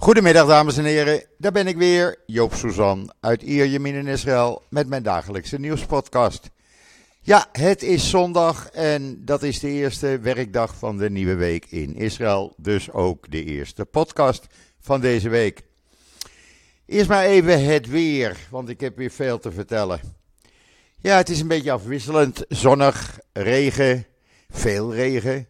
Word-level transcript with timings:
Goedemiddag 0.00 0.46
dames 0.46 0.76
en 0.76 0.84
heren, 0.84 1.22
daar 1.38 1.52
ben 1.52 1.66
ik 1.66 1.76
weer, 1.76 2.16
Joop 2.26 2.54
Suzan 2.54 3.12
uit 3.20 3.42
Ierjemien 3.42 3.94
in 3.94 4.06
Israël 4.06 4.62
met 4.70 4.88
mijn 4.88 5.02
dagelijkse 5.02 5.58
nieuwspodcast. 5.58 6.50
Ja, 7.20 7.48
het 7.52 7.82
is 7.82 8.10
zondag 8.10 8.70
en 8.70 9.24
dat 9.24 9.42
is 9.42 9.58
de 9.58 9.68
eerste 9.68 10.18
werkdag 10.18 10.74
van 10.74 10.96
de 10.96 11.10
nieuwe 11.10 11.34
week 11.34 11.66
in 11.66 11.96
Israël, 11.96 12.54
dus 12.56 12.90
ook 12.90 13.30
de 13.30 13.44
eerste 13.44 13.84
podcast 13.84 14.46
van 14.80 15.00
deze 15.00 15.28
week. 15.28 15.62
Eerst 16.86 17.08
maar 17.08 17.24
even 17.24 17.64
het 17.64 17.86
weer, 17.88 18.36
want 18.50 18.68
ik 18.68 18.80
heb 18.80 18.96
weer 18.96 19.10
veel 19.10 19.38
te 19.38 19.52
vertellen. 19.52 20.00
Ja, 20.98 21.16
het 21.16 21.28
is 21.28 21.40
een 21.40 21.48
beetje 21.48 21.72
afwisselend, 21.72 22.44
zonnig, 22.48 23.18
regen, 23.32 24.06
veel 24.48 24.94
regen. 24.94 25.49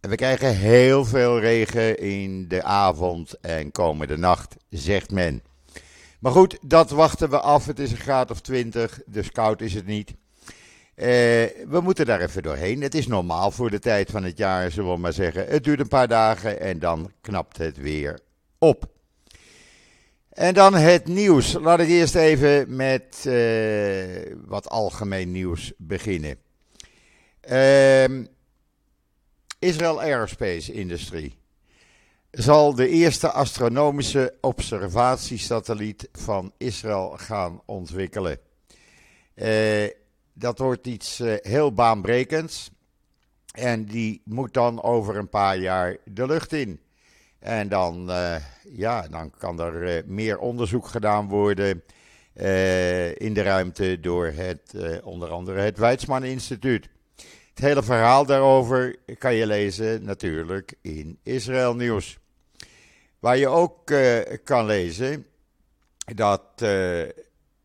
En 0.00 0.10
we 0.10 0.16
krijgen 0.16 0.56
heel 0.56 1.04
veel 1.04 1.40
regen 1.40 1.98
in 1.98 2.48
de 2.48 2.62
avond 2.62 3.40
en 3.40 3.70
komende 3.70 4.16
nacht, 4.16 4.56
zegt 4.70 5.10
men. 5.10 5.42
Maar 6.18 6.32
goed, 6.32 6.58
dat 6.60 6.90
wachten 6.90 7.30
we 7.30 7.40
af. 7.40 7.66
Het 7.66 7.78
is 7.78 7.90
een 7.90 7.96
graad 7.96 8.30
of 8.30 8.40
20, 8.40 9.00
dus 9.06 9.30
koud 9.30 9.60
is 9.60 9.74
het 9.74 9.86
niet. 9.86 10.10
Uh, 10.10 11.06
we 11.68 11.80
moeten 11.82 12.06
daar 12.06 12.20
even 12.20 12.42
doorheen. 12.42 12.82
Het 12.82 12.94
is 12.94 13.06
normaal 13.06 13.50
voor 13.50 13.70
de 13.70 13.78
tijd 13.78 14.10
van 14.10 14.24
het 14.24 14.38
jaar, 14.38 14.70
zullen 14.70 14.92
we 14.92 14.98
maar 14.98 15.12
zeggen. 15.12 15.46
Het 15.46 15.64
duurt 15.64 15.80
een 15.80 15.88
paar 15.88 16.08
dagen 16.08 16.60
en 16.60 16.78
dan 16.78 17.12
knapt 17.20 17.58
het 17.58 17.76
weer 17.76 18.18
op. 18.58 18.86
En 20.28 20.54
dan 20.54 20.74
het 20.74 21.06
nieuws. 21.06 21.52
Laat 21.52 21.80
ik 21.80 21.88
eerst 21.88 22.14
even 22.14 22.76
met 22.76 23.24
uh, 23.26 24.34
wat 24.46 24.68
algemeen 24.68 25.30
nieuws 25.32 25.72
beginnen. 25.76 26.36
Ehm 27.40 28.24
Israel 29.58 30.00
Aerospace 30.00 30.72
Industrie 30.72 31.38
zal 32.30 32.74
de 32.74 32.88
eerste 32.88 33.30
astronomische 33.30 34.34
observatiesatelliet 34.40 36.08
van 36.12 36.52
Israël 36.56 37.14
gaan 37.16 37.60
ontwikkelen. 37.64 38.38
Uh, 39.34 39.86
dat 40.32 40.58
wordt 40.58 40.86
iets 40.86 41.20
uh, 41.20 41.34
heel 41.36 41.72
baanbrekends. 41.72 42.70
En 43.52 43.84
die 43.84 44.22
moet 44.24 44.54
dan 44.54 44.82
over 44.82 45.16
een 45.16 45.28
paar 45.28 45.56
jaar 45.56 45.96
de 46.04 46.26
lucht 46.26 46.52
in. 46.52 46.80
En 47.38 47.68
dan, 47.68 48.10
uh, 48.10 48.36
ja, 48.62 49.08
dan 49.08 49.30
kan 49.38 49.60
er 49.60 50.02
meer 50.06 50.38
onderzoek 50.38 50.86
gedaan 50.86 51.28
worden 51.28 51.82
in 53.14 53.34
de 53.34 53.42
ruimte 53.42 54.00
door 54.00 54.26
het, 54.26 54.74
onder 55.02 55.28
andere 55.28 55.60
het 55.60 55.78
Weizmann 55.78 56.24
Instituut. 56.24 56.88
Het 57.58 57.66
hele 57.66 57.82
verhaal 57.82 58.26
daarover 58.26 58.96
kan 59.18 59.34
je 59.34 59.46
lezen 59.46 60.04
natuurlijk 60.04 60.74
in 60.82 61.18
Israël 61.22 61.74
Nieuws. 61.74 62.18
Waar 63.18 63.36
je 63.36 63.48
ook 63.48 63.90
uh, 63.90 64.18
kan 64.44 64.66
lezen 64.66 65.26
dat 66.14 66.42
uh, 66.54 66.68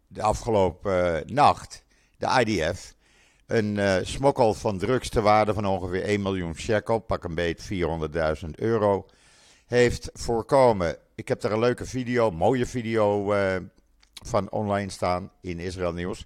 de 0.08 0.22
afgelopen 0.22 1.16
uh, 1.16 1.35
nacht 1.35 1.83
de 2.17 2.44
IDF 2.45 2.95
een 3.47 4.05
smokkel 4.05 4.53
van 4.53 4.77
drugs 4.77 5.09
te 5.09 5.22
waarde 5.22 5.53
van 5.53 5.66
ongeveer 5.66 6.03
1 6.03 6.22
miljoen 6.22 6.55
shekel, 6.55 7.00
pak 7.00 7.23
een 7.23 7.35
beet 7.35 7.69
400.000 8.44 8.50
euro, 8.55 9.05
heeft 9.66 10.09
voorkomen. 10.13 10.97
Ik 11.16 11.28
heb 11.28 11.41
daar 11.41 11.52
een 11.52 11.59
leuke 11.59 11.85
video, 11.85 12.31
mooie 12.31 12.66
video 12.66 13.33
van 14.25 14.52
online 14.52 14.89
staan 14.89 15.31
in 15.41 15.59
Israël 15.59 15.94
Nieuws. 15.94 16.25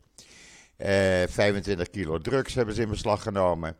25 0.77 1.85
eh, 1.85 1.91
kilo 1.91 2.17
drugs 2.17 2.53
hebben 2.53 2.75
ze 2.75 2.81
in 2.81 2.89
beslag 2.89 3.21
genomen. 3.21 3.75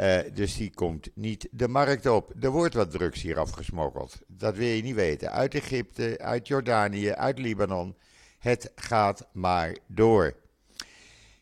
Uh, 0.00 0.18
dus 0.34 0.56
die 0.56 0.70
komt 0.74 1.08
niet 1.14 1.48
de 1.50 1.68
markt 1.68 2.06
op. 2.06 2.32
Er 2.40 2.50
wordt 2.50 2.74
wat 2.74 2.90
drugs 2.90 3.22
hier 3.22 3.38
afgesmokkeld. 3.38 4.18
Dat 4.26 4.56
wil 4.56 4.66
je 4.66 4.82
niet 4.82 4.94
weten. 4.94 5.32
Uit 5.32 5.54
Egypte, 5.54 6.18
uit 6.18 6.48
Jordanië, 6.48 7.10
uit 7.10 7.38
Libanon. 7.38 7.96
Het 8.38 8.72
gaat 8.74 9.26
maar 9.32 9.76
door. 9.86 10.34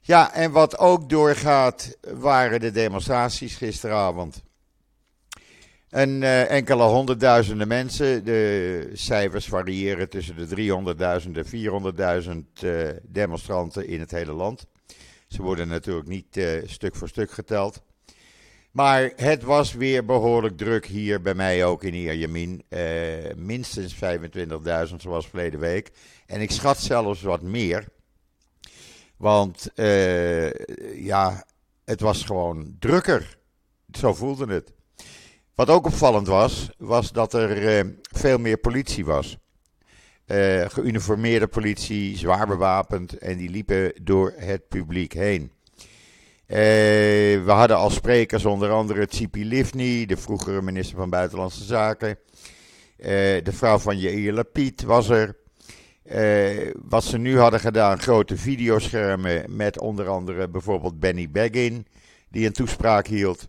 Ja, 0.01 0.35
en 0.35 0.51
wat 0.51 0.79
ook 0.79 1.09
doorgaat, 1.09 1.97
waren 2.01 2.61
de 2.61 2.71
demonstraties 2.71 3.57
gisteravond. 3.57 4.43
En 5.89 6.11
uh, 6.23 6.51
enkele 6.51 6.83
honderdduizenden 6.83 7.69
mensen, 7.69 8.25
de 8.25 8.91
cijfers 8.93 9.47
variëren 9.47 10.09
tussen 10.09 10.37
de 10.37 10.57
300.000 11.25 11.31
en 11.33 12.45
400.000 12.59 12.65
uh, 12.65 12.89
demonstranten 13.03 13.87
in 13.87 14.01
het 14.01 14.11
hele 14.11 14.33
land. 14.33 14.67
Ze 15.35 15.43
worden 15.43 15.69
natuurlijk 15.69 16.09
niet 16.09 16.37
uh, 16.37 16.63
stuk 16.67 16.95
voor 16.95 17.09
stuk 17.09 17.31
geteld. 17.31 17.83
Maar 18.71 19.13
het 19.17 19.43
was 19.43 19.73
weer 19.73 20.05
behoorlijk 20.05 20.57
druk 20.57 20.87
hier 20.87 21.23
bij 21.23 21.35
mij 21.35 21.65
ook 21.65 21.85
in 21.85 21.95
Ierjemien. 21.95 22.63
Uh, 22.69 22.81
minstens 23.37 23.95
25.000 23.95 24.97
zoals 24.97 25.29
verleden 25.29 25.61
week. 25.61 25.91
En 26.27 26.41
ik 26.41 26.51
schat 26.51 26.79
zelfs 26.79 27.23
wat 27.23 27.43
meer. 27.43 27.85
Want 29.17 29.71
uh, 29.75 30.53
ja, 31.05 31.47
het 31.85 32.01
was 32.01 32.23
gewoon 32.23 32.77
drukker. 32.79 33.39
Zo 33.93 34.15
voelde 34.15 34.53
het. 34.53 34.73
Wat 35.55 35.69
ook 35.69 35.87
opvallend 35.87 36.27
was, 36.27 36.71
was 36.79 37.13
dat 37.13 37.35
er 37.35 37.87
veel 38.13 38.39
meer 38.39 38.59
politie 38.59 39.05
was. 39.05 39.39
Uh, 40.27 40.65
geuniformeerde 40.69 41.47
politie, 41.47 42.17
zwaar 42.17 42.47
bewapend 42.47 43.19
en 43.19 43.37
die 43.37 43.51
liepen 43.51 43.93
door 44.03 44.33
het 44.37 44.69
publiek 44.69 45.13
heen. 45.13 45.43
Uh, 46.47 46.57
we 47.45 47.51
hadden 47.51 47.77
als 47.77 47.95
sprekers 47.95 48.45
onder 48.45 48.71
andere 48.71 49.07
Tzipi 49.07 49.45
Livni, 49.45 50.07
de 50.07 50.17
vroegere 50.17 50.63
minister 50.63 50.97
van 50.97 51.11
Buitenlandse 51.11 51.65
Zaken. 51.65 52.09
Uh, 52.09 53.07
de 53.43 53.53
vrouw 53.53 53.79
van 53.79 53.99
Yair 53.99 54.33
Lapid 54.33 54.83
was 54.83 55.09
er. 55.09 55.37
wat 56.89 57.05
ze 57.05 57.19
nu 57.19 57.39
hadden 57.39 57.61
gedaan, 57.61 58.01
grote 58.01 58.37
videoschermen 58.37 59.57
met 59.57 59.79
onder 59.79 60.09
andere 60.09 60.49
bijvoorbeeld 60.49 61.01
Benny 61.01 61.31
Begin, 61.31 61.87
die 62.31 62.47
een 62.47 62.53
toespraak 62.53 63.07
hield. 63.07 63.49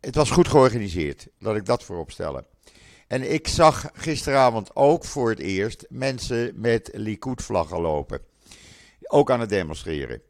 het 0.00 0.14
was 0.14 0.30
goed 0.30 0.48
georganiseerd, 0.48 1.26
laat 1.38 1.56
ik 1.56 1.66
dat 1.66 1.84
voorop 1.84 2.10
stellen. 2.10 2.49
En 3.10 3.32
ik 3.32 3.48
zag 3.48 3.90
gisteravond 3.92 4.76
ook 4.76 5.04
voor 5.04 5.30
het 5.30 5.38
eerst 5.38 5.86
mensen 5.88 6.52
met 6.54 6.90
Likud-vlaggen 6.92 7.80
lopen. 7.80 8.20
Ook 9.02 9.30
aan 9.30 9.40
het 9.40 9.48
demonstreren. 9.48 10.22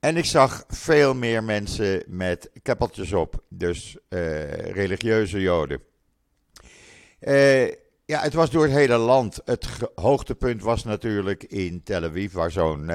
En 0.00 0.16
ik 0.16 0.24
zag 0.24 0.64
veel 0.68 1.14
meer 1.14 1.44
mensen 1.44 2.02
met 2.06 2.50
keppeltjes 2.62 3.12
op, 3.12 3.42
dus 3.48 3.96
uh, 4.08 4.50
religieuze 4.52 5.40
joden. 5.40 5.82
Uh, 7.20 7.68
ja, 8.04 8.20
het 8.20 8.34
was 8.34 8.50
door 8.50 8.62
het 8.62 8.72
hele 8.72 8.96
land. 8.96 9.40
Het 9.44 9.68
hoogtepunt 9.94 10.62
was 10.62 10.84
natuurlijk 10.84 11.42
in 11.42 11.82
Tel 11.82 12.04
Aviv, 12.04 12.32
waar 12.32 12.50
zo'n 12.50 12.90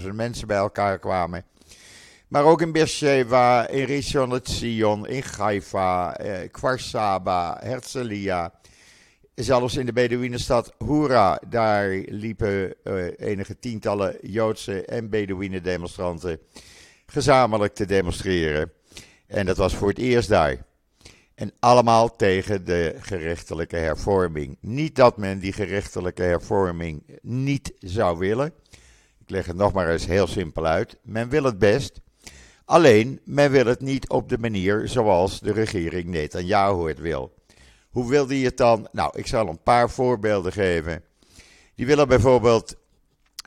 200.000 0.00 0.06
mensen 0.12 0.46
bij 0.46 0.56
elkaar 0.56 0.98
kwamen. 0.98 1.44
Maar 2.30 2.44
ook 2.44 2.60
in 2.62 2.72
Beersheba, 2.72 3.68
in 3.68 3.84
Rishon 3.84 4.28
LeZion, 4.28 5.06
in 5.06 5.22
Haifa, 5.36 6.16
eh, 6.16 6.50
Kvarsaba, 6.50 7.56
Herzliya. 7.60 8.52
Zelfs 9.34 9.76
in 9.76 9.86
de 9.86 9.92
Bedouinenstad 9.92 10.72
Hoera, 10.78 11.40
daar 11.48 11.88
liepen 12.06 12.74
uh, 12.84 13.04
enige 13.16 13.58
tientallen 13.58 14.16
Joodse 14.22 14.84
en 14.84 15.08
Bedouinen 15.08 15.62
demonstranten 15.62 16.38
gezamenlijk 17.06 17.74
te 17.74 17.86
demonstreren. 17.86 18.72
En 19.26 19.46
dat 19.46 19.56
was 19.56 19.74
voor 19.74 19.88
het 19.88 19.98
eerst 19.98 20.28
daar. 20.28 20.64
En 21.34 21.52
allemaal 21.60 22.16
tegen 22.16 22.64
de 22.64 22.96
gerechtelijke 23.00 23.76
hervorming. 23.76 24.56
Niet 24.60 24.96
dat 24.96 25.16
men 25.16 25.38
die 25.38 25.52
gerechtelijke 25.52 26.22
hervorming 26.22 27.18
niet 27.22 27.72
zou 27.78 28.18
willen. 28.18 28.52
Ik 29.18 29.30
leg 29.30 29.46
het 29.46 29.56
nog 29.56 29.72
maar 29.72 29.90
eens 29.90 30.06
heel 30.06 30.26
simpel 30.26 30.66
uit. 30.66 30.96
Men 31.02 31.28
wil 31.28 31.44
het 31.44 31.58
best. 31.58 32.00
Alleen, 32.70 33.20
men 33.24 33.50
wil 33.50 33.66
het 33.66 33.80
niet 33.80 34.08
op 34.08 34.28
de 34.28 34.38
manier 34.38 34.88
zoals 34.88 35.40
de 35.40 35.52
regering 35.52 36.08
Netanyahu 36.08 36.88
het 36.88 36.98
wil. 36.98 37.34
Hoe 37.90 38.08
wil 38.08 38.26
die 38.26 38.44
het 38.44 38.56
dan? 38.56 38.88
Nou, 38.92 39.18
ik 39.18 39.26
zal 39.26 39.48
een 39.48 39.62
paar 39.62 39.90
voorbeelden 39.90 40.52
geven. 40.52 41.02
Die 41.74 41.86
willen 41.86 42.08
bijvoorbeeld 42.08 42.76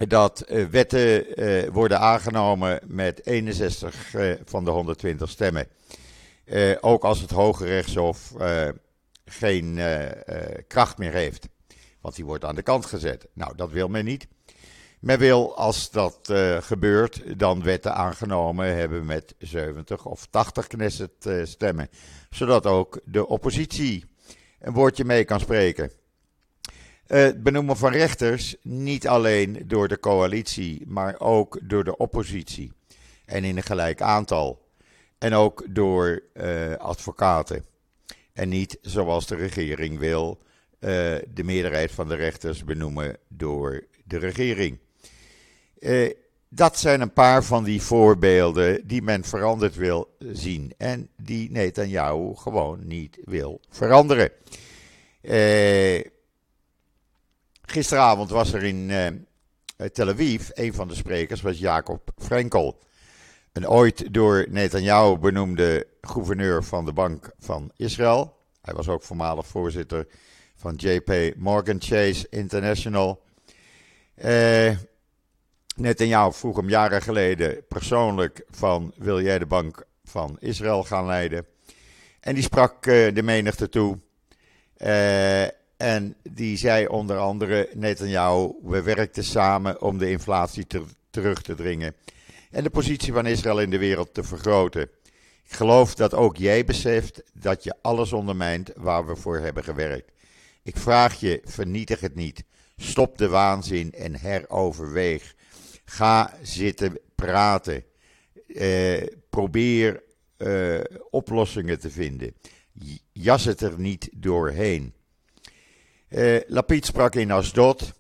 dat 0.07 0.45
uh, 0.49 0.65
wetten 0.65 1.41
uh, 1.43 1.69
worden 1.69 1.99
aangenomen 1.99 2.79
met 2.85 3.25
61 3.25 4.13
uh, 4.13 4.31
eh, 4.31 4.39
van 4.45 4.65
de 4.65 4.71
120 4.71 5.29
stemmen. 5.29 5.67
ook 6.81 7.03
als 7.03 7.21
het 7.21 7.31
Hoge 7.31 7.65
Rechtshof 7.65 8.33
geen 9.25 9.79
kracht 10.67 10.97
meer 10.97 11.13
heeft. 11.13 11.47
Want 12.01 12.15
die 12.15 12.25
wordt 12.25 12.45
aan 12.45 12.55
de 12.55 12.61
kant 12.61 12.85
gezet. 12.85 13.27
Nou, 13.33 13.55
dat 13.55 13.71
wil 13.71 13.87
men 13.87 14.05
niet. 14.05 14.27
Men 15.03 15.19
wil, 15.19 15.55
als 15.55 15.91
dat 15.91 16.29
uh, 16.31 16.57
gebeurt, 16.61 17.39
dan 17.39 17.63
wetten 17.63 17.95
aangenomen 17.95 18.75
hebben 18.75 19.05
met 19.05 19.35
70 19.37 20.05
of 20.05 20.25
80 20.25 20.67
Knesset 20.67 21.29
stemmen. 21.43 21.89
Zodat 22.29 22.65
ook 22.65 22.99
de 23.05 23.27
oppositie 23.27 24.05
een 24.59 24.73
woordje 24.73 25.05
mee 25.05 25.25
kan 25.25 25.39
spreken. 25.39 25.91
Het 27.05 27.43
benoemen 27.43 27.77
van 27.77 27.91
rechters 27.91 28.55
niet 28.61 29.07
alleen 29.07 29.63
door 29.65 29.87
de 29.87 29.99
coalitie, 29.99 30.83
maar 30.87 31.19
ook 31.19 31.59
door 31.63 31.83
de 31.83 31.97
oppositie. 31.97 32.71
En 33.25 33.43
in 33.43 33.57
een 33.57 33.63
gelijk 33.63 34.01
aantal. 34.01 34.67
En 35.17 35.33
ook 35.33 35.65
door 35.69 36.23
uh, 36.33 36.75
advocaten. 36.75 37.65
En 38.33 38.49
niet 38.49 38.77
zoals 38.81 39.27
de 39.27 39.35
regering 39.35 39.99
wil, 39.99 40.41
de 40.79 41.43
meerderheid 41.43 41.91
van 41.91 42.07
de 42.07 42.15
rechters 42.15 42.63
benoemen 42.63 43.17
door 43.27 43.83
de 44.03 44.17
regering. 44.17 44.79
Uh, 45.83 46.11
dat 46.49 46.79
zijn 46.79 47.01
een 47.01 47.13
paar 47.13 47.43
van 47.43 47.63
die 47.63 47.81
voorbeelden 47.81 48.87
die 48.87 49.01
men 49.01 49.23
veranderd 49.23 49.75
wil 49.75 50.15
zien 50.19 50.73
en 50.77 51.09
die 51.21 51.51
Netanyahu 51.51 52.35
gewoon 52.35 52.87
niet 52.87 53.17
wil 53.25 53.61
veranderen. 53.69 54.31
Uh, 55.21 56.01
gisteravond 57.61 58.29
was 58.29 58.53
er 58.53 58.63
in 58.63 58.89
uh, 58.89 59.07
Tel 59.87 60.09
Aviv, 60.09 60.49
een 60.53 60.73
van 60.73 60.87
de 60.87 60.95
sprekers 60.95 61.41
was 61.41 61.59
Jacob 61.59 62.11
Frenkel. 62.17 62.79
Een 63.53 63.69
ooit 63.69 64.13
door 64.13 64.45
Netanyahu 64.49 65.17
benoemde 65.17 65.87
gouverneur 66.01 66.63
van 66.63 66.85
de 66.85 66.93
Bank 66.93 67.31
van 67.39 67.71
Israël. 67.75 68.37
Hij 68.61 68.73
was 68.73 68.87
ook 68.87 69.03
voormalig 69.03 69.47
voorzitter 69.47 70.07
van 70.55 70.75
JP 70.75 71.33
Morgan 71.37 71.81
Chase 71.81 72.27
International. 72.29 73.21
Uh, 74.25 74.77
Netanyahu 75.75 76.33
vroeg 76.33 76.55
hem 76.55 76.69
jaren 76.69 77.01
geleden 77.01 77.65
persoonlijk 77.67 78.45
van 78.49 78.93
wil 78.97 79.21
jij 79.21 79.39
de 79.39 79.45
bank 79.45 79.85
van 80.03 80.37
Israël 80.39 80.83
gaan 80.83 81.05
leiden? 81.05 81.45
En 82.19 82.33
die 82.33 82.43
sprak 82.43 82.85
uh, 82.85 83.15
de 83.15 83.23
menigte 83.23 83.69
toe. 83.69 83.99
Uh, 84.77 85.43
en 85.77 86.15
die 86.29 86.57
zei 86.57 86.87
onder 86.87 87.17
andere 87.17 87.69
Netanyahu, 87.73 88.51
we 88.63 88.81
werkten 88.81 89.23
samen 89.23 89.81
om 89.81 89.97
de 89.97 90.09
inflatie 90.09 90.67
te, 90.67 90.83
terug 91.09 91.41
te 91.41 91.55
dringen. 91.55 91.95
En 92.51 92.63
de 92.63 92.69
positie 92.69 93.13
van 93.13 93.25
Israël 93.25 93.61
in 93.61 93.69
de 93.69 93.77
wereld 93.77 94.13
te 94.13 94.23
vergroten. 94.23 94.89
Ik 95.43 95.53
geloof 95.53 95.95
dat 95.95 96.13
ook 96.13 96.37
jij 96.37 96.65
beseft 96.65 97.23
dat 97.33 97.63
je 97.63 97.75
alles 97.81 98.13
ondermijnt 98.13 98.71
waar 98.75 99.05
we 99.05 99.15
voor 99.15 99.39
hebben 99.39 99.63
gewerkt. 99.63 100.11
Ik 100.63 100.77
vraag 100.77 101.19
je, 101.19 101.41
vernietig 101.45 101.99
het 101.99 102.15
niet. 102.15 102.43
Stop 102.77 103.17
de 103.17 103.29
waanzin 103.29 103.91
en 103.91 104.19
heroverweeg. 104.19 105.35
Ga 105.85 106.33
zitten 106.41 106.99
praten. 107.15 107.83
Eh, 108.47 109.03
probeer 109.29 110.03
eh, 110.37 110.79
oplossingen 111.09 111.79
te 111.79 111.89
vinden. 111.89 112.35
Jas 113.11 113.45
het 113.45 113.61
er 113.61 113.79
niet 113.79 114.09
doorheen. 114.13 114.93
Uh, 116.09 116.39
Lapid 116.47 116.85
sprak 116.85 117.15
in 117.15 117.31
Asdod 117.31 117.93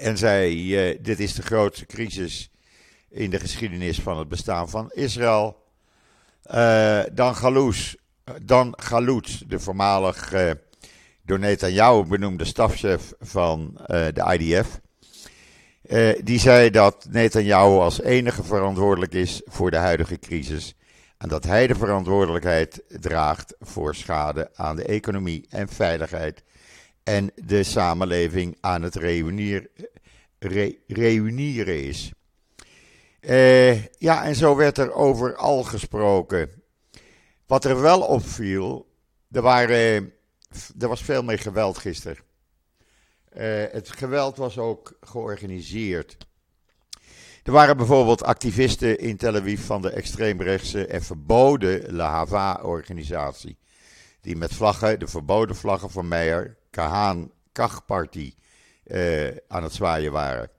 en 0.00 0.18
zei: 0.18 0.98
Dit 1.02 1.20
is 1.20 1.34
de 1.34 1.42
grootste 1.42 1.86
crisis 1.86 2.50
in 3.08 3.30
de 3.30 3.40
geschiedenis 3.40 4.00
van 4.00 4.18
het 4.18 4.28
bestaan 4.28 4.68
van 4.68 4.90
Israël. 4.92 5.62
Dan 7.12 7.36
Galous, 7.36 7.96
dan 8.42 8.74
Galouts, 8.76 9.38
de 9.46 9.60
voormalig 9.60 10.32
door 11.24 11.38
Netanyahu 11.38 12.04
benoemde 12.04 12.44
stafchef 12.44 13.12
van 13.18 13.80
de 13.86 14.36
IDF. 14.38 14.80
Uh, 15.88 16.18
die 16.22 16.38
zei 16.38 16.70
dat 16.70 17.06
Netanyahu 17.10 17.78
als 17.78 18.00
enige 18.00 18.42
verantwoordelijk 18.42 19.12
is 19.12 19.42
voor 19.44 19.70
de 19.70 19.76
huidige 19.76 20.18
crisis. 20.18 20.74
En 21.18 21.28
dat 21.28 21.44
hij 21.44 21.66
de 21.66 21.74
verantwoordelijkheid 21.74 22.82
draagt 22.88 23.54
voor 23.60 23.94
schade 23.94 24.50
aan 24.54 24.76
de 24.76 24.84
economie 24.84 25.46
en 25.50 25.68
veiligheid. 25.68 26.42
En 27.02 27.30
de 27.34 27.62
samenleving 27.62 28.56
aan 28.60 28.82
het 28.82 28.94
reunier, 28.94 29.70
re, 30.38 30.78
reunieren 30.86 31.84
is. 31.84 32.12
Uh, 33.20 33.84
ja, 33.84 34.24
en 34.24 34.34
zo 34.34 34.56
werd 34.56 34.78
er 34.78 34.92
overal 34.92 35.62
gesproken. 35.62 36.50
Wat 37.46 37.64
er 37.64 37.80
wel 37.80 38.00
opviel, 38.00 38.86
er, 39.32 39.42
waren, 39.42 40.12
er 40.78 40.88
was 40.88 41.02
veel 41.02 41.22
meer 41.22 41.38
geweld 41.38 41.78
gisteren. 41.78 42.27
Uh, 43.38 43.64
het 43.70 43.88
geweld 43.88 44.36
was 44.36 44.58
ook 44.58 44.98
georganiseerd. 45.00 46.16
Er 47.42 47.52
waren 47.52 47.76
bijvoorbeeld 47.76 48.24
activisten 48.24 48.98
in 48.98 49.16
Tel 49.16 49.34
Aviv 49.34 49.60
van 49.60 49.82
de 49.82 49.90
extreemrechtse 49.90 50.86
en 50.86 51.02
verboden 51.02 51.94
La 51.94 52.10
Hava-organisatie. 52.10 53.58
Die 54.20 54.36
met 54.36 54.54
vlaggen, 54.54 54.98
de 54.98 55.06
verboden 55.06 55.56
vlaggen 55.56 55.90
van 55.90 56.08
Meijer, 56.08 56.56
Kahan, 56.70 57.32
Kach-party 57.52 58.34
uh, 58.84 59.36
aan 59.48 59.62
het 59.62 59.72
zwaaien 59.72 60.12
waren. 60.12 60.50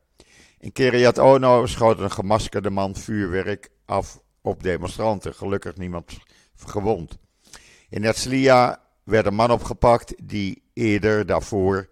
In 0.59 0.71
Kiryat 0.71 1.19
Ono 1.19 1.65
schoot 1.65 1.99
een 1.99 2.11
gemaskerde 2.11 2.69
man 2.69 2.95
vuurwerk 2.95 3.69
af 3.85 4.21
op 4.41 4.63
demonstranten. 4.63 5.35
Gelukkig 5.35 5.75
niemand 5.75 6.17
gewond. 6.55 7.17
In 7.89 8.03
Herzliya 8.03 8.81
werd 9.03 9.25
een 9.25 9.35
man 9.35 9.51
opgepakt 9.51 10.13
die 10.23 10.63
eerder 10.73 11.25
daarvoor 11.25 11.89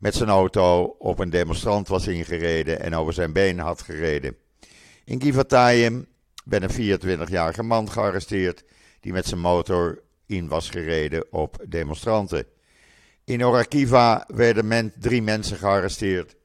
met 0.00 0.14
zijn 0.14 0.28
auto 0.28 0.96
op 0.98 1.18
een 1.18 1.30
demonstrant 1.30 1.88
was 1.88 2.06
ingereden 2.06 2.80
en 2.80 2.94
over 2.94 3.12
zijn 3.12 3.32
been 3.32 3.58
had 3.58 3.82
gereden. 3.82 4.36
In 5.04 5.20
Givatayim 5.22 6.06
werd 6.44 6.78
een 6.78 6.98
24-jarige 7.00 7.62
man 7.62 7.90
gearresteerd 7.90 8.64
die 9.00 9.12
met 9.12 9.26
zijn 9.26 9.40
motor 9.40 10.02
in 10.26 10.48
was 10.48 10.70
gereden 10.70 11.32
op 11.32 11.64
demonstranten. 11.68 12.46
In 13.24 13.44
Orakiva 13.44 14.24
werden 14.26 14.92
drie 14.98 15.22
mensen 15.22 15.56
gearresteerd 15.56 16.36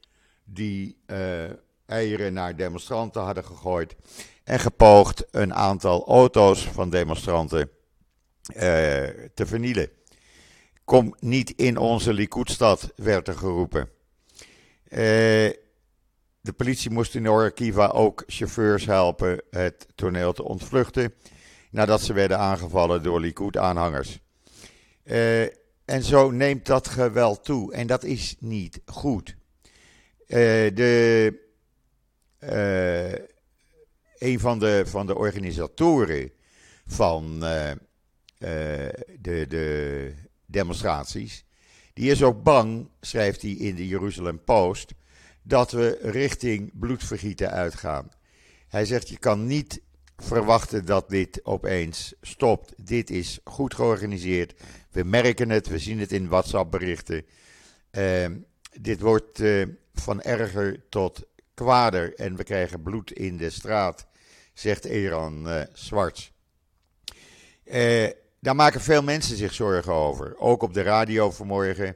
die 0.43 0.97
uh, 1.07 1.17
eieren 1.85 2.33
naar 2.33 2.55
demonstranten 2.55 3.21
hadden 3.21 3.45
gegooid 3.45 3.95
en 4.43 4.59
gepoogd 4.59 5.25
een 5.31 5.53
aantal 5.53 6.07
auto's 6.07 6.67
van 6.67 6.89
demonstranten 6.89 7.69
uh, 8.47 8.61
te 9.33 9.45
vernielen. 9.45 9.89
Kom 10.85 11.15
niet 11.19 11.51
in 11.51 11.77
onze 11.77 12.13
Likudstad, 12.13 12.91
werd 12.95 13.27
er 13.27 13.37
geroepen. 13.37 13.89
Uh, 14.89 14.99
de 16.41 16.53
politie 16.55 16.91
moest 16.91 17.15
in 17.15 17.29
Orkiva 17.29 17.87
ook 17.87 18.23
chauffeurs 18.27 18.85
helpen 18.85 19.41
het 19.49 19.87
toneel 19.95 20.33
te 20.33 20.43
ontvluchten. 20.43 21.13
Nadat 21.71 22.01
ze 22.01 22.13
werden 22.13 22.39
aangevallen 22.39 23.03
door 23.03 23.19
Likud-aanhangers. 23.19 24.19
Uh, 25.03 25.41
en 25.85 26.03
zo 26.03 26.31
neemt 26.31 26.65
dat 26.65 26.87
geweld 26.87 27.43
toe. 27.43 27.73
En 27.73 27.87
dat 27.87 28.03
is 28.03 28.35
niet 28.39 28.81
goed. 28.85 29.35
Uh, 30.27 30.37
de, 30.75 31.39
een 34.17 34.39
van 34.39 34.59
de, 34.59 34.83
van 34.85 35.07
de 35.07 35.15
organisatoren 35.15 36.31
van 36.85 37.39
de, 37.39 37.77
de 39.47 40.13
demonstraties. 40.45 41.45
Die 41.93 42.11
is 42.11 42.23
ook 42.23 42.43
bang, 42.43 42.89
schrijft 43.01 43.41
hij 43.41 43.51
in 43.51 43.75
de 43.75 43.87
Jeruzalem 43.87 44.43
Post, 44.43 44.93
dat 45.43 45.71
we 45.71 45.97
richting 46.01 46.71
bloedvergieten 46.73 47.51
uitgaan. 47.51 48.11
Hij 48.67 48.85
zegt: 48.85 49.09
Je 49.09 49.17
kan 49.17 49.47
niet 49.47 49.81
verwachten 50.17 50.85
dat 50.85 51.09
dit 51.09 51.45
opeens 51.45 52.13
stopt. 52.21 52.73
Dit 52.87 53.09
is 53.09 53.39
goed 53.43 53.73
georganiseerd. 53.73 54.53
We 54.91 55.03
merken 55.03 55.49
het, 55.49 55.67
we 55.67 55.79
zien 55.79 55.99
het 55.99 56.11
in 56.11 56.27
WhatsApp-berichten. 56.27 57.25
Uh, 57.91 58.25
dit 58.79 59.01
wordt 59.01 59.39
uh, 59.39 59.65
van 59.93 60.21
erger 60.21 60.89
tot 60.89 61.27
kwader 61.53 62.15
en 62.15 62.35
we 62.35 62.43
krijgen 62.43 62.81
bloed 62.81 63.11
in 63.11 63.37
de 63.37 63.49
straat, 63.49 64.07
zegt 64.53 64.85
Eran 64.85 65.47
uh, 65.47 65.61
Zwarts. 65.73 66.31
Uh, 68.45 68.51
daar 68.51 68.55
maken 68.55 68.81
veel 68.81 69.03
mensen 69.03 69.37
zich 69.37 69.53
zorgen 69.53 69.93
over. 69.93 70.35
Ook 70.37 70.63
op 70.63 70.73
de 70.73 70.81
radio 70.81 71.31
vanmorgen 71.31 71.95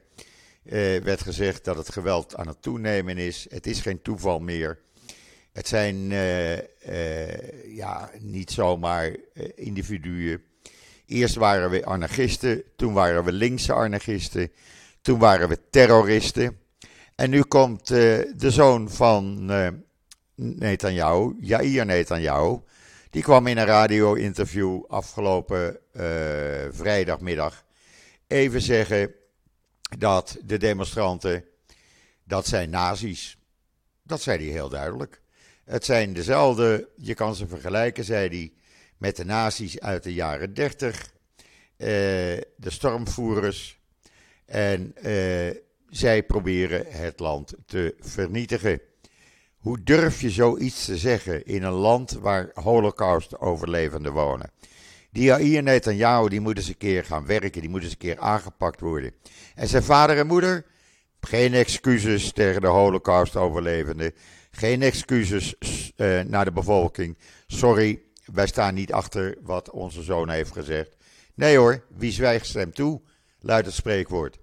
uh, 0.64 1.02
werd 1.02 1.22
gezegd 1.22 1.66
dat 1.66 1.78
het 1.78 1.92
geweld 1.92 2.36
aan 2.36 2.48
het 2.48 2.62
toenemen 2.62 3.18
is. 3.18 3.48
Het 3.50 3.68
is 3.68 3.82
geen 3.82 4.02
toeval 4.02 4.40
meer. 4.40 4.80
Het 5.54 5.68
zijn 5.68 6.12
uh, 6.12 6.58
uh, 6.58 7.76
ja, 7.76 8.10
niet 8.20 8.52
zomaar 8.52 9.16
individuen. 9.56 10.42
Eerst 11.06 11.36
waren 11.36 11.70
we 11.70 11.86
anarchisten, 11.86 12.64
toen 12.76 12.94
waren 12.94 13.24
we 13.24 13.32
linkse 13.32 13.74
anarchisten, 13.74 14.52
toen 15.02 15.20
waren 15.20 15.50
we 15.50 15.60
terroristen. 15.70 16.58
En 17.16 17.30
nu 17.30 17.42
komt 17.42 17.88
de 17.88 18.52
zoon 18.52 18.90
van 18.90 19.46
Netanyahu, 20.36 21.36
Jair 21.40 21.86
Netanyahu, 21.86 22.60
die 23.10 23.24
kwam 23.24 23.48
in 23.48 23.58
een 23.58 23.66
radio-interview 23.66 24.84
afgelopen 24.88 25.80
uh, 25.94 26.02
vrijdagmiddag 26.72 27.66
even 28.28 28.62
zeggen 28.62 29.14
dat 29.98 30.38
de 30.44 30.58
demonstranten, 30.58 31.44
dat 32.24 32.48
zijn 32.48 32.70
nazi's. 32.70 33.38
Dat 34.04 34.22
zei 34.22 34.38
hij 34.38 34.54
heel 34.54 34.70
duidelijk. 34.70 35.22
Het 35.66 35.86
zijn 35.86 36.14
dezelfde, 36.14 36.90
je 36.96 37.14
kan 37.14 37.36
ze 37.36 37.48
vergelijken, 37.48 38.04
zei 38.04 38.28
hij, 38.28 38.54
met 38.98 39.16
de 39.16 39.26
nazi's 39.26 39.80
uit 39.80 40.04
de 40.04 40.14
jaren 40.14 40.54
30, 40.54 41.02
uh, 41.02 41.08
de 41.78 42.44
stormvoerders. 42.58 43.80
En 44.46 44.94
uh, 45.06 45.56
zij 45.90 46.24
proberen 46.24 46.86
het 46.88 47.20
land 47.20 47.54
te 47.66 47.96
vernietigen. 48.00 48.82
Hoe 49.60 49.84
durf 49.84 50.22
je 50.22 50.30
zoiets 50.30 50.86
te 50.86 50.98
zeggen 50.98 51.46
in 51.46 51.64
een 51.64 51.72
land 51.72 52.12
waar 52.12 52.50
holocaust-overlevenden 52.54 54.12
wonen? 54.12 54.52
Die 55.12 55.24
Jair 55.24 55.64
Netanyahu, 55.64 56.30
die 56.30 56.40
moet 56.40 56.58
eens 56.58 56.68
een 56.68 56.78
keer 56.78 57.06
gaan 57.06 57.26
werken, 57.26 57.62
die 57.62 57.70
moet 57.70 57.84
eens 57.84 57.92
een 57.92 57.98
keer 57.98 58.20
aangepakt 58.20 58.80
worden. 58.80 59.14
En 59.56 59.68
zijn 59.68 59.84
vader 59.84 60.18
en 60.18 60.28
moeder, 60.28 60.66
geen 61.20 61.54
excuses 61.54 62.32
tegen 62.32 62.62
de 62.62 62.68
holocaust-overlevenden, 62.68 64.14
geen 64.52 64.82
excuses 64.82 65.56
uh, 65.96 66.22
naar 66.22 66.46
de 66.46 66.52
bevolking. 66.52 67.18
Sorry, 67.48 68.02
wij 68.34 68.48
staan 68.48 68.74
niet 68.74 68.94
achter 68.94 69.38
wat 69.42 69.70
onze 69.70 70.04
zoon 70.04 70.30
heeft 70.30 70.52
gezegd. 70.52 70.96
Nee 71.36 71.58
hoor, 71.58 71.84
wie 71.98 72.12
zwijgt 72.12 72.46
stemt 72.46 72.76
toe, 72.76 73.02
luidt 73.40 73.66
het 73.66 73.76
spreekwoord. 73.76 74.38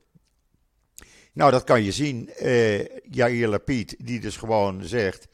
Nou, 1.37 1.51
dat 1.51 1.65
kan 1.65 1.83
je 1.83 1.93
zien. 1.93 2.31
Uh, 2.43 2.85
Jair 3.11 3.49
Lapid, 3.49 3.95
die 3.99 4.21
dus 4.21 4.37
gewoon 4.37 4.85
zegt 4.85 5.29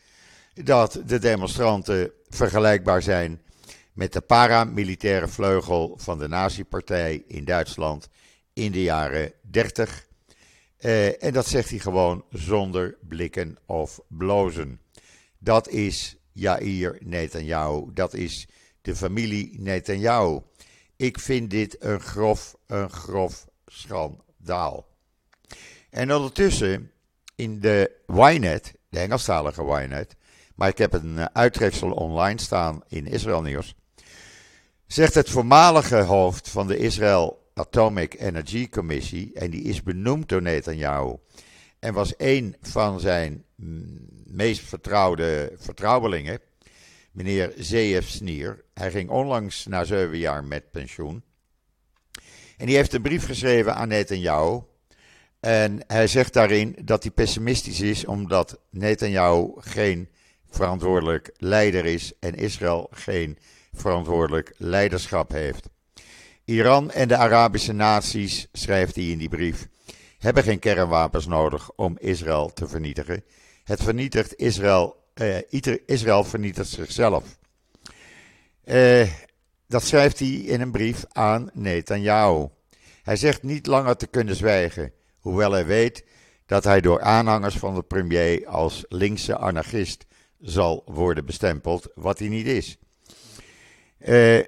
dat 0.55 1.01
de 1.07 1.19
demonstranten 1.19 2.13
vergelijkbaar 2.29 3.03
zijn 3.03 3.43
met 3.93 4.13
de 4.13 4.21
paramilitaire 4.21 5.29
vleugel 5.29 5.95
van 5.97 6.19
de 6.19 6.29
nazi-partij 6.29 7.25
in 7.27 7.45
Duitsland 7.45 8.09
in 8.53 8.73
de 8.73 8.83
jaren 8.83 9.33
30. 9.41 10.07
Uh, 10.81 11.23
en 11.25 11.33
dat 11.33 11.47
zegt 11.47 11.71
hij 11.71 11.79
gewoon 11.79 12.25
zonder 12.31 12.97
blikken 13.09 13.59
of 13.67 14.01
blozen. 14.09 14.81
Dat 15.39 15.69
is 15.69 16.17
Jair 16.33 16.99
Netanyahu. 17.01 17.91
Dat 17.95 18.15
is 18.15 18.49
de 18.81 18.97
familie 18.97 19.61
Netanyahu. 19.61 20.41
Ik 20.97 21.19
vind 21.19 21.51
dit 21.51 21.77
een 21.79 22.01
grof, 22.01 22.57
een 22.67 22.91
grof 22.91 23.47
schandaal. 23.67 24.91
En 25.93 26.15
ondertussen 26.15 26.91
in 27.35 27.61
de 27.61 27.91
Ynet, 28.07 28.75
de 28.89 28.99
Engelstalige 28.99 29.63
Ynet, 29.63 30.17
maar 30.55 30.69
ik 30.69 30.79
heb 30.79 30.93
een 30.93 31.35
uittreksel 31.35 31.91
online 31.91 32.41
staan 32.41 32.83
in 32.89 33.07
Israël 33.07 33.43
Nieuws, 33.43 33.75
zegt 34.87 35.15
het 35.15 35.31
voormalige 35.31 36.01
hoofd 36.03 36.49
van 36.49 36.67
de 36.67 36.77
Israel 36.77 37.51
Atomic 37.55 38.15
Energy 38.21 38.69
Commissie, 38.69 39.33
en 39.35 39.51
die 39.51 39.63
is 39.63 39.83
benoemd 39.83 40.29
door 40.29 40.43
Netanyahu, 40.43 41.17
en 41.79 41.95
was 41.95 42.15
een 42.17 42.57
van 42.61 43.01
zijn 43.01 43.45
meest 44.25 44.61
vertrouwde 44.61 45.53
vertrouwelingen, 45.57 46.41
meneer 47.11 47.53
Zeev 47.57 48.09
Snier. 48.09 48.65
Hij 48.75 48.91
ging 48.91 49.11
onlangs 49.11 49.67
na 49.67 49.85
zeven 49.85 50.19
jaar 50.19 50.45
met 50.45 50.71
pensioen. 50.71 51.23
En 52.57 52.67
die 52.67 52.77
heeft 52.77 52.93
een 52.93 53.03
brief 53.03 53.25
geschreven 53.27 53.75
aan 53.75 53.89
Netanyahu. 53.89 54.61
En 55.43 55.81
hij 55.87 56.07
zegt 56.07 56.33
daarin 56.33 56.77
dat 56.85 57.03
hij 57.03 57.13
pessimistisch 57.13 57.81
is 57.81 58.05
omdat 58.05 58.59
Netanyahu 58.71 59.53
geen 59.57 60.09
verantwoordelijk 60.51 61.31
leider 61.37 61.85
is 61.85 62.13
en 62.21 62.35
Israël 62.35 62.89
geen 62.91 63.39
verantwoordelijk 63.73 64.55
leiderschap 64.57 65.31
heeft. 65.31 65.69
Iran 66.45 66.91
en 66.91 67.09
de 67.09 67.17
Arabische 67.17 67.73
naties, 67.73 68.49
schrijft 68.53 68.95
hij 68.95 69.05
in 69.05 69.19
die 69.19 69.29
brief, 69.29 69.69
hebben 70.19 70.43
geen 70.43 70.59
kernwapens 70.59 71.27
nodig 71.27 71.71
om 71.77 71.97
Israël 71.99 72.53
te 72.53 72.69
vernietigen. 72.69 73.25
Het 73.65 73.83
vernietigt 73.83 74.37
Israël, 74.37 74.97
eh, 75.15 75.39
Israël 75.87 76.25
vernietigt 76.25 76.69
zichzelf. 76.69 77.25
Eh, 78.65 79.11
dat 79.67 79.83
schrijft 79.83 80.19
hij 80.19 80.29
in 80.29 80.61
een 80.61 80.73
brief 80.73 81.05
aan 81.09 81.51
Netanyahu. 81.53 82.49
Hij 83.03 83.17
zegt 83.17 83.43
niet 83.43 83.67
langer 83.67 83.97
te 83.97 84.07
kunnen 84.07 84.37
zwijgen, 84.37 84.93
hoewel 85.23 85.53
hij 85.53 85.67
weet 85.67 86.05
dat 86.47 86.65
hij 86.65 86.81
door 86.81 87.01
aanhangers 87.01 87.59
van 87.59 87.75
de 87.75 87.83
premier 87.83 88.47
als 88.47 88.85
linkse 88.89 89.37
anarchist 89.37 90.07
zal 90.41 90.83
worden 90.87 91.27
bestempeld, 91.27 91.89
wat 91.95 92.19
hij 92.19 92.29
niet 92.29 92.47
is. 92.47 92.79
Uh, 93.99 94.41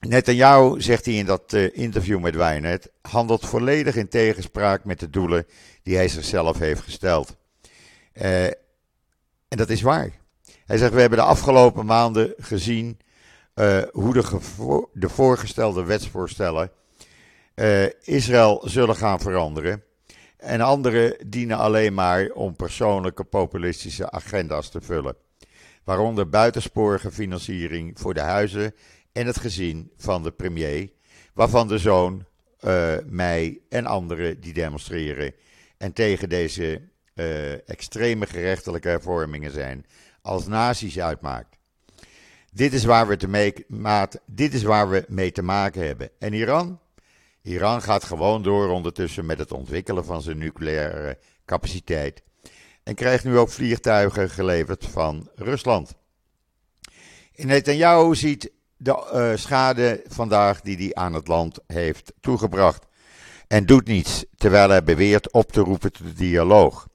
Netanyahu, 0.00 0.80
zegt 0.80 1.04
hij 1.04 1.14
in 1.14 1.26
dat 1.26 1.52
uh, 1.52 1.76
interview 1.76 2.20
met 2.20 2.34
Wijnet, 2.34 2.90
handelt 3.02 3.46
volledig 3.46 3.96
in 3.96 4.08
tegenspraak 4.08 4.84
met 4.84 5.00
de 5.00 5.10
doelen 5.10 5.46
die 5.82 5.96
hij 5.96 6.08
zichzelf 6.08 6.58
heeft 6.58 6.80
gesteld. 6.80 7.36
Uh, 8.14 8.44
en 9.48 9.56
dat 9.56 9.70
is 9.70 9.82
waar. 9.82 10.10
Hij 10.64 10.78
zegt, 10.78 10.92
we 10.92 11.00
hebben 11.00 11.18
de 11.18 11.24
afgelopen 11.24 11.86
maanden 11.86 12.34
gezien 12.36 12.98
hoe 13.92 14.12
de, 14.12 14.38
de, 14.92 15.08
voorgestelde 15.08 15.84
wetsvoorstellen 15.84 16.70
Israël 18.02 18.62
zullen 18.64 18.96
gaan 18.96 19.20
veranderen. 19.20 19.82
En 20.36 20.60
andere 20.60 21.20
dienen 21.26 21.56
alleen 21.56 21.94
maar 21.94 22.28
om 22.28 22.56
persoonlijke 22.56 23.24
populistische 23.24 24.10
agenda's 24.10 24.70
te 24.70 24.80
vullen. 24.80 25.16
Waaronder 25.84 26.28
buitensporige 26.28 27.10
financiering 27.10 27.98
voor 27.98 28.14
de 28.14 28.20
huizen 28.20 28.74
en 29.12 29.26
het 29.26 29.38
gezin 29.38 29.90
van 29.96 30.22
de 30.22 30.30
premier, 30.30 30.90
waarvan 31.34 31.68
de 31.68 31.78
zoon 31.78 32.26
uh, 32.60 32.94
mij 33.06 33.60
en 33.68 33.86
anderen 33.86 34.40
die 34.40 34.52
demonstreren 34.52 35.34
en 35.78 35.92
tegen 35.92 36.28
deze 36.28 36.82
uh, 37.14 37.68
extreme 37.68 38.26
gerechtelijke 38.26 38.88
hervormingen 38.88 39.50
zijn, 39.50 39.86
als 40.22 40.46
nazi's 40.46 40.98
uitmaakt. 40.98 41.56
Dit 42.52 42.72
is, 42.72 42.84
waar 42.84 43.08
we 43.08 43.16
te 43.16 43.28
mee, 43.28 43.64
maat, 43.68 44.20
dit 44.26 44.54
is 44.54 44.62
waar 44.62 44.90
we 44.90 45.04
mee 45.08 45.32
te 45.32 45.42
maken 45.42 45.86
hebben. 45.86 46.10
En 46.18 46.32
Iran? 46.32 46.78
Iran 47.48 47.82
gaat 47.82 48.04
gewoon 48.04 48.42
door 48.42 48.68
ondertussen 48.68 49.26
met 49.26 49.38
het 49.38 49.52
ontwikkelen 49.52 50.04
van 50.04 50.22
zijn 50.22 50.38
nucleaire 50.38 51.18
capaciteit. 51.44 52.22
En 52.82 52.94
krijgt 52.94 53.24
nu 53.24 53.38
ook 53.38 53.50
vliegtuigen 53.50 54.30
geleverd 54.30 54.86
van 54.86 55.30
Rusland. 55.34 55.94
In 57.32 57.46
Netanyahu 57.46 58.14
ziet 58.14 58.50
de 58.76 59.10
uh, 59.14 59.36
schade 59.36 60.02
vandaag 60.06 60.60
die 60.60 60.76
hij 60.76 60.94
aan 60.94 61.12
het 61.12 61.28
land 61.28 61.58
heeft 61.66 62.12
toegebracht. 62.20 62.86
En 63.46 63.66
doet 63.66 63.86
niets, 63.86 64.24
terwijl 64.36 64.68
hij 64.68 64.84
beweert 64.84 65.32
op 65.32 65.52
te 65.52 65.60
roepen 65.60 65.92
tot 65.92 66.16
dialoog. 66.16 66.88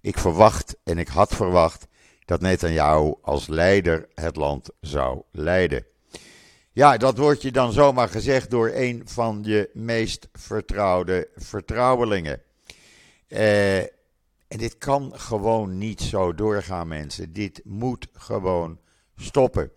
Ik 0.00 0.18
verwacht 0.18 0.76
en 0.84 0.98
ik 0.98 1.08
had 1.08 1.34
verwacht 1.34 1.86
dat 2.24 2.40
Netanyahu 2.40 3.14
als 3.22 3.46
leider 3.46 4.08
het 4.14 4.36
land 4.36 4.68
zou 4.80 5.22
leiden. 5.30 5.89
Ja, 6.72 6.96
dat 6.96 7.18
wordt 7.18 7.42
je 7.42 7.52
dan 7.52 7.72
zomaar 7.72 8.08
gezegd 8.08 8.50
door 8.50 8.70
een 8.74 9.02
van 9.04 9.40
je 9.42 9.70
meest 9.72 10.28
vertrouwde 10.32 11.28
vertrouwelingen. 11.36 12.42
Uh, 13.28 13.78
en 14.48 14.58
dit 14.58 14.78
kan 14.78 15.12
gewoon 15.14 15.78
niet 15.78 16.00
zo 16.00 16.34
doorgaan, 16.34 16.88
mensen. 16.88 17.32
Dit 17.32 17.60
moet 17.64 18.08
gewoon 18.12 18.78
stoppen. 19.16 19.70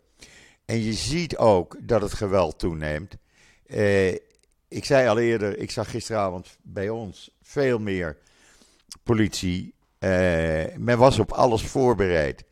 En 0.66 0.84
je 0.84 0.94
ziet 0.94 1.38
ook 1.38 1.78
dat 1.82 2.02
het 2.02 2.14
geweld 2.14 2.60
toeneemt. 2.60 3.18
Uh, 3.66 4.12
ik 4.68 4.86
zei 4.86 5.08
al 5.08 5.20
eerder, 5.20 5.58
ik 5.58 5.72
zag 5.72 5.90
gisteravond 5.90 6.58
bij 6.62 6.90
ons 6.90 7.32
veel 7.42 7.80
meer 7.80 8.18
politie. 9.04 9.74
Uh, 10.00 10.10
men 10.78 10.98
was 10.98 11.20
op 11.20 11.32
alles 11.32 11.62
voorbereid. 11.62 12.44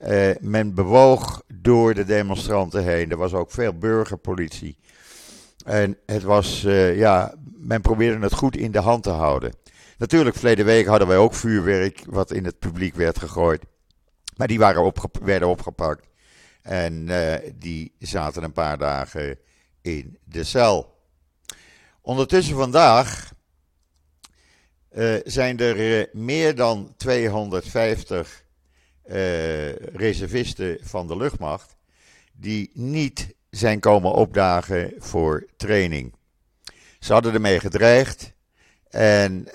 Uh, 0.00 0.30
men 0.40 0.74
bewoog 0.74 1.42
door 1.54 1.94
de 1.94 2.04
demonstranten 2.04 2.84
heen. 2.84 3.10
Er 3.10 3.16
was 3.16 3.32
ook 3.32 3.50
veel 3.50 3.78
burgerpolitie. 3.78 4.78
En 5.64 5.98
het 6.06 6.22
was, 6.22 6.60
ja, 6.94 7.34
men 7.56 7.80
probeerde 7.80 8.18
het 8.24 8.32
goed 8.32 8.56
in 8.56 8.72
de 8.72 8.80
hand 8.80 9.02
te 9.02 9.10
houden. 9.10 9.52
Natuurlijk, 9.98 10.36
verleden 10.36 10.64
week 10.64 10.86
hadden 10.86 11.08
wij 11.08 11.16
ook 11.16 11.34
vuurwerk 11.34 12.02
wat 12.06 12.30
in 12.30 12.44
het 12.44 12.58
publiek 12.58 12.94
werd 12.94 13.18
gegooid. 13.18 13.62
Maar 14.36 14.48
die 14.48 14.58
waren 14.58 14.82
opge 14.82 15.08
werden 15.22 15.48
opgepakt. 15.48 16.08
En 16.62 17.08
uh, 17.08 17.34
die 17.54 17.94
zaten 17.98 18.42
een 18.42 18.52
paar 18.52 18.78
dagen 18.78 19.38
in 19.82 20.18
de 20.24 20.44
cel. 20.44 20.94
Ondertussen 22.00 22.56
vandaag 22.56 23.34
zijn 25.24 25.58
er 25.58 26.08
meer 26.12 26.54
dan 26.54 26.94
250 26.96 28.45
reservisten 29.92 30.78
van 30.82 31.06
de 31.06 31.16
luchtmacht 31.16 31.76
die 32.32 32.70
niet 32.74 33.34
zijn 33.50 33.80
komen 33.80 34.12
opdagen 34.12 34.92
voor 34.98 35.46
training. 35.56 36.14
Ze 36.98 37.12
hadden 37.12 37.34
ermee 37.34 37.60
gedreigd 37.60 38.32
en 38.90 39.48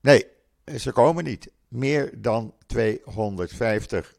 nee, 0.00 0.26
ze 0.78 0.92
komen 0.92 1.24
niet. 1.24 1.50
Meer 1.68 2.10
dan 2.16 2.54
250. 2.66 4.14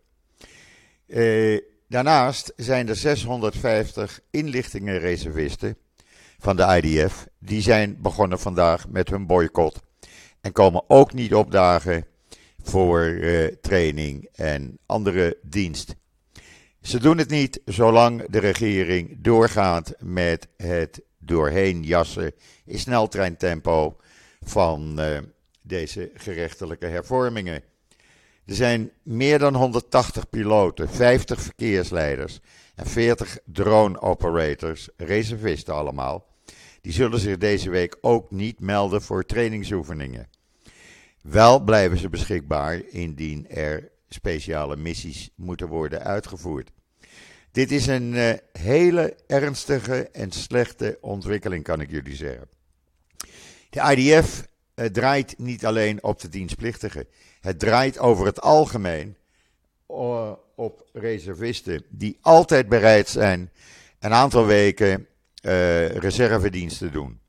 Uh, 1.07 1.59
daarnaast 1.87 2.53
zijn 2.55 2.89
er 2.89 2.95
650 2.95 4.19
inlichtingenreservisten 4.29 5.77
van 6.39 6.55
de 6.55 6.81
IDF. 6.81 7.27
Die 7.39 7.61
zijn 7.61 8.01
begonnen 8.01 8.39
vandaag 8.39 8.89
met 8.89 9.09
hun 9.09 9.25
boycott. 9.25 9.79
En 10.41 10.51
komen 10.51 10.83
ook 10.87 11.13
niet 11.13 11.33
opdagen 11.33 12.05
voor 12.63 13.03
uh, 13.03 13.47
training 13.61 14.29
en 14.31 14.77
andere 14.85 15.37
dienst. 15.41 15.95
Ze 16.81 16.99
doen 16.99 17.17
het 17.17 17.29
niet 17.29 17.61
zolang 17.65 18.25
de 18.29 18.39
regering 18.39 19.17
doorgaat 19.21 19.93
met 19.99 20.47
het 20.57 21.01
doorheen 21.17 21.83
jassen 21.83 22.33
in 22.65 22.79
sneltreintempo 22.79 23.97
van 24.41 24.99
uh, 24.99 25.17
deze 25.61 26.11
gerechtelijke 26.13 26.85
hervormingen. 26.85 27.63
Er 28.45 28.55
zijn 28.55 28.91
meer 29.03 29.39
dan 29.39 29.55
180 29.55 30.29
piloten, 30.29 30.89
50 30.89 31.41
verkeersleiders 31.41 32.39
en 32.75 32.87
40 32.87 33.37
drone 33.45 34.01
operators, 34.01 34.89
reservisten 34.97 35.73
allemaal. 35.73 36.25
Die 36.81 36.93
zullen 36.93 37.19
zich 37.19 37.37
deze 37.37 37.69
week 37.69 37.97
ook 38.01 38.31
niet 38.31 38.59
melden 38.59 39.01
voor 39.01 39.25
trainingsoefeningen. 39.25 40.29
Wel 41.23 41.59
blijven 41.59 41.97
ze 41.97 42.09
beschikbaar 42.09 42.81
indien 42.89 43.49
er 43.49 43.91
speciale 44.07 44.75
missies 44.75 45.29
moeten 45.35 45.67
worden 45.67 46.03
uitgevoerd. 46.03 46.71
Dit 47.51 47.71
is 47.71 47.87
een 47.87 48.13
uh, 48.13 48.33
hele 48.51 49.15
ernstige 49.27 50.09
en 50.09 50.31
slechte 50.31 50.97
ontwikkeling, 51.01 51.63
kan 51.63 51.81
ik 51.81 51.91
jullie 51.91 52.15
zeggen. 52.15 52.49
De 53.69 53.95
IDF 53.95 54.47
uh, 54.75 54.85
draait 54.85 55.37
niet 55.37 55.65
alleen 55.65 56.03
op 56.03 56.21
de 56.21 56.29
dienstplichtigen. 56.29 57.07
Het 57.41 57.59
draait 57.59 57.99
over 57.99 58.25
het 58.25 58.41
algemeen 58.41 59.17
uh, 59.89 60.31
op 60.55 60.89
reservisten 60.93 61.83
die 61.89 62.17
altijd 62.21 62.69
bereid 62.69 63.09
zijn 63.09 63.51
een 63.99 64.13
aantal 64.13 64.45
weken 64.45 65.07
reservedienst 65.93 66.77
te 66.77 66.89
doen. 66.89 67.19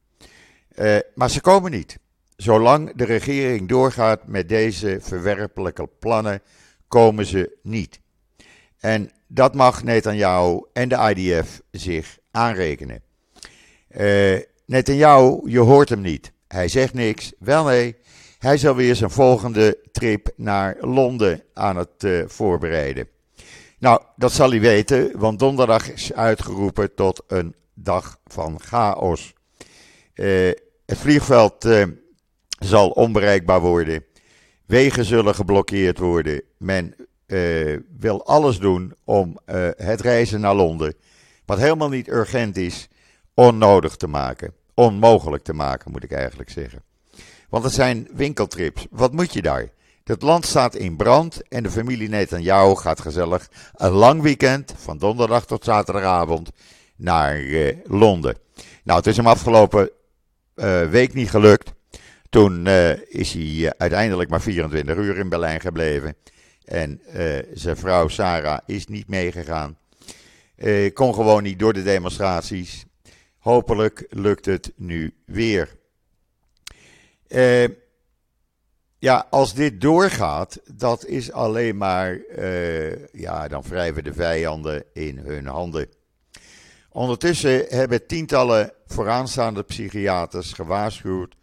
maar 1.15 1.31
ze 1.31 1.41
komen 1.41 1.71
niet. 1.71 1.99
Zolang 2.37 2.93
de 2.97 3.05
regering 3.05 3.69
doorgaat 3.69 4.27
met 4.27 4.49
deze 4.49 4.99
verwerpelijke 5.01 5.89
plannen, 5.99 6.43
komen 6.89 7.27
ze 7.27 7.57
niet. 7.63 8.01
En 8.79 9.11
dat 9.27 9.55
mag 9.55 9.83
Netanyahu 9.83 10.65
en 10.73 10.89
de 10.89 11.15
IDF 11.15 11.61
zich 11.71 12.19
aanrekenen. 12.31 13.03
Uh, 13.97 14.39
Netanyahu, 14.67 15.41
je 15.45 15.59
hoort 15.59 15.89
hem 15.89 16.01
niet. 16.01 16.33
Hij 16.49 16.69
zegt 16.69 16.95
niks. 16.95 17.33
Wel 17.39 17.65
nee, 17.65 17.97
hij 18.39 18.59
zal 18.59 18.75
weer 18.75 18.97
zijn 18.97 19.11
volgende 19.11 19.79
trip 19.93 20.33
naar 20.37 20.77
Londen 20.81 21.43
aan 21.53 21.77
het 21.77 22.05
uh, 22.05 22.25
voorbereiden. 22.27 23.09
Nou, 23.79 24.03
dat 24.17 24.33
zal 24.33 24.51
hij 24.51 24.61
weten, 24.61 25.19
want 25.19 25.39
donderdag 25.39 25.93
is 25.93 26.13
uitgeroepen 26.13 26.95
tot 26.95 27.23
een 27.27 27.55
dag 27.75 28.19
van 28.27 28.61
chaos. 28.61 29.35
Uh, 30.15 30.53
het 30.87 30.99
vliegveld 30.99 31.65
zal 32.67 32.89
onbereikbaar 32.91 33.61
worden. 33.61 34.05
Wegen 34.67 35.05
zullen 35.05 35.35
geblokkeerd 35.35 35.99
worden. 35.99 36.43
Men 36.59 36.95
uh, 37.27 37.79
wil 37.99 38.27
alles 38.27 38.59
doen 38.59 38.95
om 39.05 39.39
uh, 39.47 39.69
het 39.77 40.01
reizen 40.01 40.41
naar 40.41 40.55
Londen, 40.55 40.95
wat 41.45 41.59
helemaal 41.59 41.89
niet 41.89 42.09
urgent 42.09 42.57
is, 42.57 42.89
onnodig 43.35 43.97
te 43.97 44.07
maken. 44.07 44.53
Onmogelijk 44.75 45.43
te 45.43 45.53
maken, 45.53 45.91
moet 45.91 46.05
ik 46.05 46.13
eigenlijk 46.13 46.51
zeggen. 46.51 46.83
Want 47.49 47.65
het 47.65 47.73
zijn 47.73 48.09
winkeltrips. 48.13 48.87
Wat 48.91 49.13
moet 49.13 49.33
je 49.33 49.43
daar? 49.43 49.69
Het 50.05 50.23
land 50.23 50.47
staat 50.47 50.75
in 50.75 50.97
brand 50.97 51.49
en 51.49 51.63
de 51.63 51.71
familie 51.71 52.09
Netanyahu 52.09 52.75
gaat 52.75 53.01
gezellig 53.01 53.51
een 53.75 53.91
lang 53.91 54.23
weekend, 54.23 54.75
van 54.77 54.99
donderdag 54.99 55.47
tot 55.47 55.65
zaterdagavond, 55.65 56.51
naar 56.97 57.41
uh, 57.41 57.77
Londen. 57.85 58.37
Nou, 58.85 58.99
het 58.99 59.07
is 59.07 59.17
hem 59.17 59.27
afgelopen 59.27 59.91
week 60.91 61.15
niet 61.15 61.31
gelukt. 61.31 61.73
Toen 62.35 62.67
is 63.09 63.33
hij 63.33 63.75
uiteindelijk 63.79 64.31
maar 64.31 64.41
24 64.41 64.97
uur 64.97 65.19
in 65.19 65.29
Berlijn 65.29 65.61
gebleven. 65.61 66.17
En 66.65 67.01
uh, 67.07 67.39
zijn 67.53 67.77
vrouw 67.77 68.09
Sarah 68.09 68.59
is 68.67 68.87
niet 68.87 69.09
meegegaan. 69.09 69.79
Kon 70.93 71.15
gewoon 71.15 71.43
niet 71.43 71.59
door 71.59 71.73
de 71.73 71.83
demonstraties. 71.83 72.85
Hopelijk 73.39 74.07
lukt 74.11 74.45
het 74.45 74.73
nu 74.77 75.15
weer. 75.27 75.77
Ja, 78.99 79.27
als 79.31 79.55
dit 79.55 79.81
doorgaat, 79.81 80.61
dat 80.73 81.07
is 81.07 81.33
alleen 81.33 81.77
maar, 81.77 82.19
ja, 83.13 83.49
dan 83.49 83.63
wrijven 83.63 84.05
de 84.05 84.13
vijanden 84.13 84.85
in 84.93 85.19
hun 85.19 85.47
handen. 85.47 85.89
Ondertussen 86.91 87.65
hebben 87.69 88.07
tientallen 88.07 88.73
vooraanstaande 88.87 89.63
psychiaters 89.63 90.53
gewaarschuwd 90.53 91.35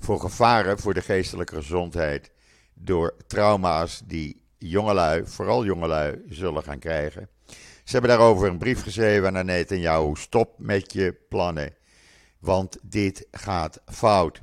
voor 0.00 0.20
gevaren 0.20 0.78
voor 0.78 0.94
de 0.94 1.02
geestelijke 1.02 1.54
gezondheid 1.54 2.30
door 2.74 3.14
trauma's 3.26 4.02
die 4.04 4.42
jongelui, 4.58 5.26
vooral 5.26 5.64
jongelui, 5.64 6.22
zullen 6.28 6.62
gaan 6.62 6.78
krijgen. 6.78 7.28
Ze 7.84 7.96
hebben 7.96 8.10
daarover 8.10 8.48
een 8.48 8.58
brief 8.58 8.82
geschreven 8.82 9.32
naar 9.32 9.44
Netanyahu. 9.44 10.14
Stop 10.14 10.54
met 10.58 10.92
je 10.92 11.16
plannen, 11.28 11.74
want 12.38 12.78
dit 12.82 13.26
gaat 13.30 13.80
fout. 13.86 14.40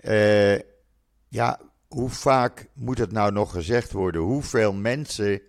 Uh, 0.00 0.58
ja, 1.28 1.60
hoe 1.88 2.10
vaak 2.10 2.68
moet 2.74 2.98
het 2.98 3.12
nou 3.12 3.32
nog 3.32 3.50
gezegd 3.50 3.92
worden? 3.92 4.20
Hoeveel 4.20 4.72
mensen 4.72 5.40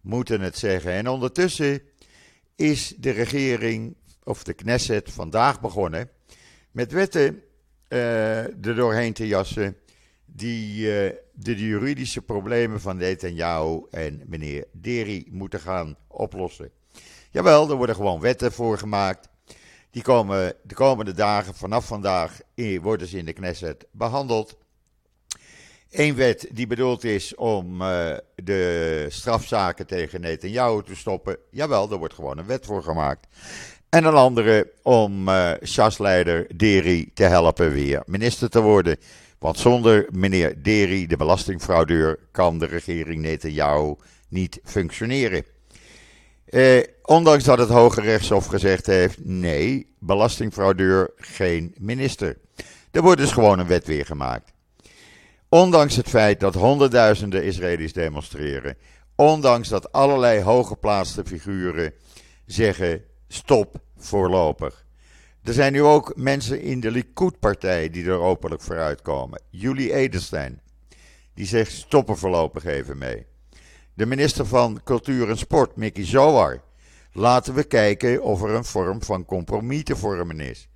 moeten 0.00 0.40
het 0.40 0.58
zeggen? 0.58 0.92
En 0.92 1.08
ondertussen 1.08 1.82
is 2.56 2.94
de 2.98 3.10
regering, 3.10 3.96
of 4.22 4.44
de 4.44 4.52
Knesset, 4.52 5.12
vandaag 5.12 5.60
begonnen 5.60 6.10
met 6.70 6.92
wetten 6.92 7.42
er 7.88 8.74
doorheen 8.74 9.12
te 9.12 9.26
jassen 9.26 9.76
die 10.36 10.86
uh, 10.86 11.10
de 11.32 11.54
juridische 11.56 12.22
problemen 12.22 12.80
van 12.80 12.96
Netanyahu 12.96 13.82
en 13.90 14.22
meneer 14.26 14.64
Deri 14.72 15.26
moeten 15.30 15.60
gaan 15.60 15.96
oplossen. 16.08 16.70
Jawel, 17.30 17.70
er 17.70 17.76
worden 17.76 17.94
gewoon 17.94 18.20
wetten 18.20 18.52
voor 18.52 18.78
gemaakt. 18.78 19.28
Die 19.90 20.02
komen 20.02 20.54
de 20.62 20.74
komende 20.74 21.12
dagen, 21.12 21.54
vanaf 21.54 21.86
vandaag, 21.86 22.40
worden 22.80 23.06
ze 23.06 23.18
in 23.18 23.24
de 23.24 23.32
Knesset 23.32 23.86
behandeld. 23.90 24.58
Eén 25.90 26.14
wet 26.14 26.48
die 26.52 26.66
bedoeld 26.66 27.04
is 27.04 27.34
om 27.34 27.82
uh, 27.82 28.16
de 28.34 29.06
strafzaken 29.08 29.86
tegen 29.86 30.20
Netanyahu 30.20 30.82
te 30.82 30.96
stoppen. 30.96 31.36
Jawel, 31.50 31.90
er 31.90 31.98
wordt 31.98 32.14
gewoon 32.14 32.38
een 32.38 32.46
wet 32.46 32.66
voor 32.66 32.82
gemaakt. 32.82 33.26
En 33.94 34.04
een 34.04 34.14
andere 34.14 34.70
om 34.82 35.28
uh, 35.28 35.52
leider 35.98 36.46
Deri 36.56 37.10
te 37.12 37.22
helpen 37.22 37.72
weer 37.72 38.02
minister 38.06 38.50
te 38.50 38.60
worden. 38.60 38.96
Want 39.38 39.58
zonder 39.58 40.06
meneer 40.12 40.62
Deri, 40.62 41.06
de 41.06 41.16
belastingfraudeur, 41.16 42.18
kan 42.30 42.58
de 42.58 42.66
regering 42.66 43.22
Netanyahu 43.22 43.94
niet 44.28 44.60
functioneren. 44.64 45.44
Eh, 46.44 46.82
ondanks 47.02 47.44
dat 47.44 47.58
het 47.58 47.68
Hoge 47.68 48.00
Rechtshof 48.00 48.46
gezegd 48.46 48.86
heeft: 48.86 49.24
nee, 49.24 49.94
belastingfraudeur 49.98 51.10
geen 51.16 51.74
minister. 51.78 52.38
Er 52.90 53.02
wordt 53.02 53.20
dus 53.20 53.32
gewoon 53.32 53.58
een 53.58 53.66
wet 53.66 53.86
weer 53.86 54.06
gemaakt. 54.06 54.52
Ondanks 55.48 55.96
het 55.96 56.08
feit 56.08 56.40
dat 56.40 56.54
honderdduizenden 56.54 57.44
Israëli's 57.44 57.92
demonstreren. 57.92 58.76
Ondanks 59.16 59.68
dat 59.68 59.92
allerlei 59.92 60.42
hooggeplaatste 60.42 61.22
figuren 61.24 61.92
zeggen: 62.46 63.02
stop 63.28 63.82
voorlopig. 64.04 64.86
Er 65.42 65.52
zijn 65.52 65.72
nu 65.72 65.82
ook 65.82 66.16
mensen 66.16 66.60
in 66.60 66.80
de 66.80 66.90
Likud-partij 66.90 67.90
die 67.90 68.04
er 68.04 68.18
openlijk 68.18 68.62
voor 68.62 68.78
uitkomen. 68.78 69.42
Julie 69.50 69.92
Edelstein, 69.92 70.60
die 71.34 71.46
zegt 71.46 71.72
stoppen 71.72 72.16
voorlopig 72.16 72.64
even 72.64 72.98
mee. 72.98 73.26
De 73.94 74.06
minister 74.06 74.46
van 74.46 74.80
Cultuur 74.84 75.28
en 75.28 75.38
Sport, 75.38 75.76
Mickey 75.76 76.06
Zohar. 76.06 76.62
Laten 77.12 77.54
we 77.54 77.64
kijken 77.64 78.22
of 78.22 78.42
er 78.42 78.50
een 78.50 78.64
vorm 78.64 79.02
van 79.02 79.24
compromis 79.24 79.82
te 79.82 79.96
vormen 79.96 80.40
is. 80.40 80.68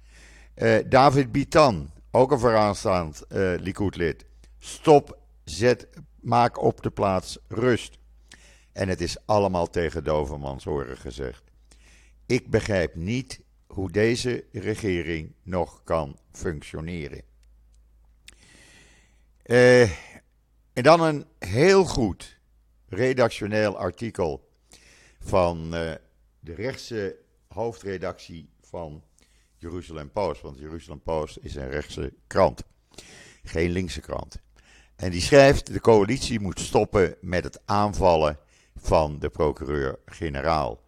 Uh, 0.57 0.79
David 0.89 1.33
Bitan, 1.33 1.91
ook 2.11 2.31
een 2.31 2.39
vooraanstaand 2.39 3.25
uh, 3.29 3.55
Likud-lid. 3.59 4.25
Stop, 4.59 5.19
zet, 5.45 5.89
maak 6.21 6.63
op 6.63 6.83
de 6.83 6.91
plaats 6.91 7.39
rust. 7.49 7.99
En 8.73 8.89
het 8.89 9.01
is 9.01 9.17
allemaal 9.27 9.71
tegen 9.71 10.05
Dovermans 10.05 10.65
horen 10.65 10.97
gezegd. 10.97 11.43
Ik 12.29 12.51
begrijp 12.51 12.95
niet 12.95 13.41
hoe 13.67 13.91
deze 13.91 14.45
regering 14.53 15.33
nog 15.43 15.85
kan 15.85 16.19
functioneren. 16.33 17.23
Uh, 19.45 19.83
en 20.73 20.83
dan 20.83 21.01
een 21.01 21.27
heel 21.39 21.85
goed 21.85 22.39
redactioneel 22.89 23.79
artikel 23.79 24.49
van 25.21 25.65
uh, 25.65 25.93
de 26.41 26.55
rechtse 26.55 27.17
hoofdredactie 27.49 28.49
van 28.61 29.03
Jeruzalem 29.57 30.11
Post. 30.11 30.41
Want 30.41 30.59
Jeruzalem 30.59 31.01
Post 31.01 31.39
is 31.41 31.55
een 31.55 31.71
rechtse 31.71 32.13
krant, 32.27 32.63
geen 33.43 33.71
linkse 33.71 34.01
krant. 34.01 34.39
En 34.97 35.11
die 35.11 35.21
schrijft: 35.23 35.73
de 35.73 35.81
coalitie 35.81 36.41
moet 36.41 36.61
stoppen 36.61 37.17
met 37.21 37.45
het 37.45 37.61
aanvallen 37.65 38.39
van 38.77 39.19
de 39.19 39.29
procureur-generaal. 39.29 40.87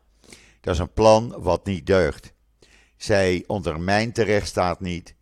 Dat 0.60 0.74
is 0.74 0.80
een 0.80 0.92
plan 0.92 1.34
wat 1.38 1.64
niet 1.64 1.86
deugt. 1.86 2.32
Zij 2.96 3.44
ondermijnt 3.46 4.14
de 4.14 4.22
rechtsstaat 4.22 4.80
niet. 4.80 5.14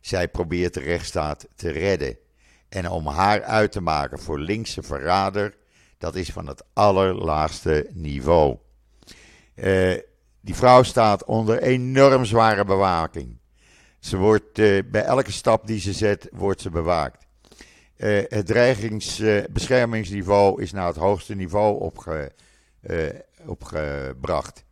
Zij 0.00 0.28
probeert 0.28 0.74
de 0.74 0.80
rechtsstaat 0.80 1.48
te 1.54 1.70
redden. 1.70 2.16
En 2.68 2.90
om 2.90 3.06
haar 3.06 3.42
uit 3.42 3.72
te 3.72 3.80
maken 3.80 4.18
voor 4.18 4.40
linkse 4.40 4.82
verrader, 4.82 5.56
dat 5.98 6.14
is 6.14 6.30
van 6.30 6.46
het 6.46 6.64
allerlaagste 6.72 7.90
niveau. 7.92 8.56
Uh, 9.54 9.98
die 10.40 10.54
vrouw 10.54 10.82
staat 10.82 11.24
onder 11.24 11.62
enorm 11.62 12.24
zware 12.24 12.64
bewaking. 12.64 13.38
Ze 13.98 14.16
wordt 14.16 14.58
uh, 14.58 14.82
bij 14.90 15.02
elke 15.02 15.32
stap 15.32 15.66
die 15.66 15.80
ze 15.80 15.92
zet, 15.92 16.28
wordt 16.32 16.60
ze 16.60 16.70
bewaakt. 16.70 17.26
Uh, 17.96 18.22
het 18.28 18.46
dreigingsbeschermingsniveau 18.46 20.62
is 20.62 20.72
naar 20.72 20.86
het 20.86 20.96
hoogste 20.96 21.34
niveau 21.34 21.80
opge, 21.80 22.32
opgebracht. 23.46 24.64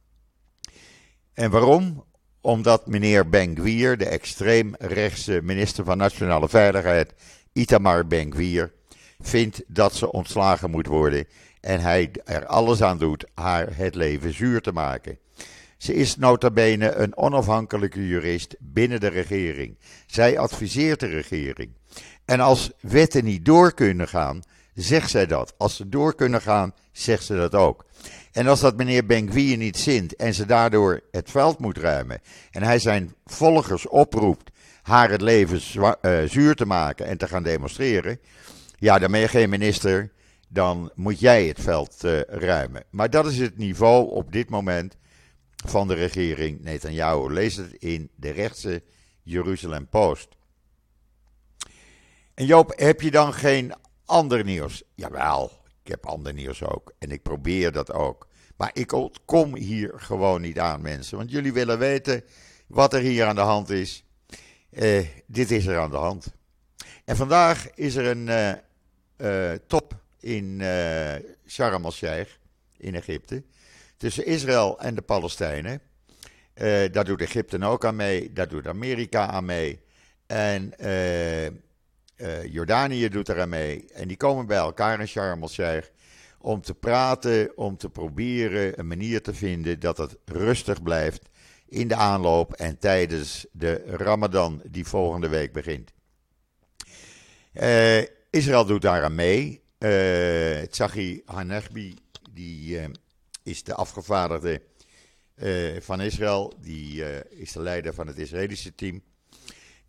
En 1.35 1.51
waarom? 1.51 2.05
Omdat 2.41 2.87
meneer 2.87 3.29
Ben-Gvir, 3.29 3.97
de 3.97 4.07
extreemrechtse 4.07 5.41
minister 5.43 5.85
van 5.85 5.97
Nationale 5.97 6.49
Veiligheid, 6.49 7.15
Itamar 7.53 8.07
Ben-Gvir, 8.07 8.73
vindt 9.19 9.63
dat 9.67 9.95
ze 9.95 10.13
ontslagen 10.13 10.71
moet 10.71 10.87
worden 10.87 11.27
en 11.61 11.81
hij 11.81 12.11
er 12.25 12.47
alles 12.47 12.83
aan 12.83 12.99
doet 12.99 13.27
haar 13.35 13.77
het 13.77 13.95
leven 13.95 14.35
zuur 14.35 14.61
te 14.61 14.73
maken. 14.73 15.19
Ze 15.77 15.95
is 15.95 16.17
nota 16.17 16.51
bene 16.51 16.95
een 16.95 17.17
onafhankelijke 17.17 18.07
jurist 18.07 18.57
binnen 18.59 19.01
de 19.01 19.09
regering. 19.09 19.79
Zij 20.07 20.39
adviseert 20.39 21.01
de 21.01 21.07
regering. 21.07 21.71
En 22.25 22.41
als 22.41 22.71
wetten 22.81 23.25
niet 23.25 23.45
door 23.45 23.75
kunnen 23.75 24.09
gaan, 24.09 24.43
zegt 24.75 25.11
zij 25.11 25.27
dat. 25.27 25.55
Als 25.59 25.77
ze 25.77 25.89
door 25.89 26.15
kunnen 26.15 26.41
gaan, 26.41 26.75
zegt 26.93 27.25
ze 27.25 27.35
dat 27.35 27.55
ook. 27.55 27.85
En 28.33 28.47
als 28.47 28.61
dat 28.61 28.77
meneer 28.77 29.07
Benkwier 29.07 29.57
niet 29.57 29.77
zint 29.77 30.17
en 30.17 30.35
ze 30.35 30.47
daardoor 30.47 31.01
het 31.11 31.31
veld 31.31 31.59
moet 31.59 31.79
ruimen 31.79 32.21
en 32.51 32.63
hij 32.63 32.79
zijn 32.79 33.15
volgers 33.25 33.89
oproept 33.89 34.51
haar 34.83 35.11
het 35.11 35.21
leven 35.21 35.61
uh, 36.03 36.23
zuur 36.29 36.55
te 36.55 36.67
maken 36.67 37.07
en 37.07 37.19
te 37.19 37.29
gaan 37.29 37.43
demonstreren, 37.43 38.21
ja, 38.79 38.99
dan 38.99 39.11
ben 39.11 39.21
je 39.21 39.29
geen 39.29 39.51
minister, 39.51 40.13
dan 40.49 40.91
moet 40.95 41.21
jij 41.21 41.47
het 41.47 41.61
veld 41.61 42.05
uh, 42.05 42.21
ruimen. 42.21 42.85
Maar 42.91 43.11
dat 43.11 43.27
is 43.27 43.39
het 43.39 43.59
niveau 43.59 44.11
op 44.11 44.33
dit 44.33 44.51
moment 44.51 44.97
van 45.67 45.89
de 45.89 45.95
regering 45.95 46.61
Netanyahu. 46.63 47.33
Lees 47.33 47.57
het 47.57 47.73
in 47.73 48.11
de 48.17 48.31
rechtse 48.31 48.83
Jeruzalem 49.23 49.89
Post. 49.89 50.29
En 52.35 52.47
Joop, 52.47 52.73
heb 52.77 53.01
je 53.01 53.11
dan 53.11 53.33
geen 53.33 53.75
ander 54.11 54.45
nieuws? 54.45 54.83
Jawel, 54.95 55.51
ik 55.83 55.91
heb 55.91 56.07
ander 56.07 56.33
nieuws 56.33 56.63
ook. 56.63 56.93
En 56.99 57.11
ik 57.11 57.23
probeer 57.23 57.73
dat 57.73 57.93
ook. 57.93 58.29
Maar 58.57 58.71
ik 58.73 58.93
kom 59.25 59.57
hier 59.57 59.93
gewoon 59.97 60.41
niet 60.41 60.59
aan, 60.59 60.83
mensen. 60.83 61.17
Want 61.17 61.31
jullie 61.31 61.53
willen 61.53 61.79
weten 61.79 62.25
wat 62.67 62.95
er 62.95 63.01
hier 63.01 63.27
aan 63.27 63.35
de 63.35 63.41
hand 63.41 63.71
is. 63.71 64.05
Eh, 64.71 65.07
dit 65.27 65.51
is 65.51 65.67
er 65.67 65.79
aan 65.79 65.91
de 65.91 65.97
hand. 65.97 66.33
En 67.05 67.17
vandaag 67.17 67.71
is 67.75 67.95
er 67.95 68.07
een 68.07 68.27
uh, 68.27 69.53
uh, 69.53 69.59
top 69.67 70.03
in 70.21 70.63
Sharm 71.47 71.85
el-Sheikh 71.85 72.31
in 72.77 72.95
Egypte. 72.95 73.43
Tussen 73.97 74.27
Israël 74.27 74.81
en 74.81 74.95
de 74.95 75.03
Palestijnen. 75.03 75.81
daar 76.93 77.05
doet 77.05 77.21
Egypte 77.21 77.65
ook 77.65 77.85
aan 77.85 77.97
mee. 77.97 78.33
Daar 78.33 78.49
doet 78.49 78.67
Amerika 78.67 79.27
aan 79.27 79.45
mee. 79.45 79.81
En 80.27 80.73
Jordanië 82.45 83.09
doet 83.09 83.29
er 83.29 83.41
aan 83.41 83.49
mee. 83.49 83.85
En 83.93 84.09
die 84.09 84.17
komen 84.17 84.47
bij 84.47 84.57
elkaar 84.57 85.01
in 85.01 85.09
Sharm 85.09 85.43
el-Sheikh 85.43 85.89
om 86.39 86.61
te 86.61 86.75
praten, 86.75 87.57
om 87.57 87.77
te 87.77 87.91
proberen 87.91 88.79
een 88.79 88.87
manier 88.87 89.23
te 89.23 89.35
vinden 89.35 89.81
dat 89.81 89.99
het 89.99 90.17
rustig 90.25 90.83
blijft 90.83 91.29
in 91.69 91.89
de 91.89 91.95
aanloop 91.95 92.53
en 92.53 92.79
tijdens 92.79 93.47
de 93.53 93.85
Ramadan 93.87 94.63
die 94.71 94.87
volgende 94.87 95.29
week 95.29 95.53
begint. 95.53 95.93
Uh, 97.55 97.99
Israël 98.31 98.65
doet 98.65 98.83
daaraan 98.83 99.15
mee. 99.15 99.63
Uh, 99.79 100.61
Tsachi 100.61 101.23
Hanegbi, 101.25 101.95
die 102.31 102.81
is 103.43 103.63
de 103.63 103.75
afgevaardigde 103.75 104.63
van 105.81 106.01
Israël, 106.01 106.53
die 106.61 107.05
is 107.31 107.53
de 107.53 107.61
leider 107.61 107.95
van 107.95 108.07
het 108.07 108.19
Israëlische 108.19 108.75
team. 108.75 109.03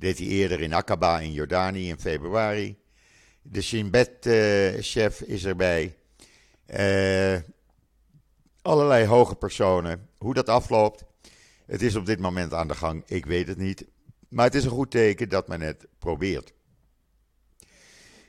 Deed 0.01 0.17
hij 0.17 0.27
eerder 0.27 0.61
in 0.61 0.73
Aqaba 0.73 1.19
in 1.19 1.31
Jordanië 1.31 1.89
in 1.89 1.99
februari. 1.99 2.77
De 3.41 3.61
Shin 3.61 3.89
Bet-chef 3.89 5.21
is 5.21 5.45
erbij. 5.45 5.95
Uh, 6.67 7.37
allerlei 8.61 9.05
hoge 9.05 9.35
personen. 9.35 10.09
Hoe 10.17 10.33
dat 10.33 10.49
afloopt, 10.49 11.03
het 11.65 11.81
is 11.81 11.95
op 11.95 12.05
dit 12.05 12.19
moment 12.19 12.53
aan 12.53 12.67
de 12.67 12.75
gang. 12.75 13.03
Ik 13.05 13.25
weet 13.25 13.47
het 13.47 13.57
niet. 13.57 13.85
Maar 14.29 14.45
het 14.45 14.55
is 14.55 14.63
een 14.63 14.71
goed 14.71 14.91
teken 14.91 15.29
dat 15.29 15.47
men 15.47 15.61
het 15.61 15.87
probeert. 15.99 16.53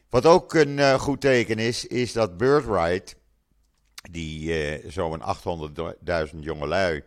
Wat 0.08 0.26
ook 0.26 0.54
een 0.54 0.78
uh, 0.78 0.94
goed 0.94 1.20
teken 1.20 1.58
is, 1.58 1.86
is 1.86 2.12
dat 2.12 2.36
Birthright, 2.36 3.16
die 4.10 4.72
uh, 4.80 4.90
zo'n 4.90 5.22
800.000 6.32 6.38
jongelui 6.38 7.04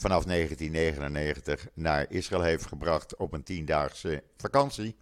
vanaf 0.00 0.24
1999 0.24 1.66
naar 1.74 2.06
Israël 2.08 2.42
heeft 2.42 2.66
gebracht 2.66 3.16
op 3.16 3.32
een 3.32 3.42
tiendaagse 3.42 4.22
vakantie, 4.36 4.96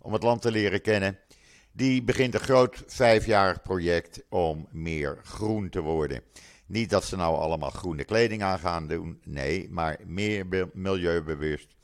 om 0.00 0.12
het 0.12 0.22
land 0.22 0.42
te 0.42 0.50
leren 0.50 0.80
kennen, 0.80 1.18
die 1.72 2.02
begint 2.02 2.34
een 2.34 2.40
groot 2.40 2.82
vijfjarig 2.86 3.62
project 3.62 4.22
om 4.28 4.68
meer 4.70 5.18
groen 5.22 5.68
te 5.68 5.80
worden. 5.80 6.22
Niet 6.66 6.90
dat 6.90 7.04
ze 7.04 7.16
nou 7.16 7.36
allemaal 7.36 7.70
groene 7.70 8.04
kleding 8.04 8.42
aan 8.42 8.58
gaan 8.58 8.88
doen, 8.88 9.20
nee, 9.24 9.68
maar 9.70 9.98
meer 10.06 10.68
milieubewust, 10.72 11.74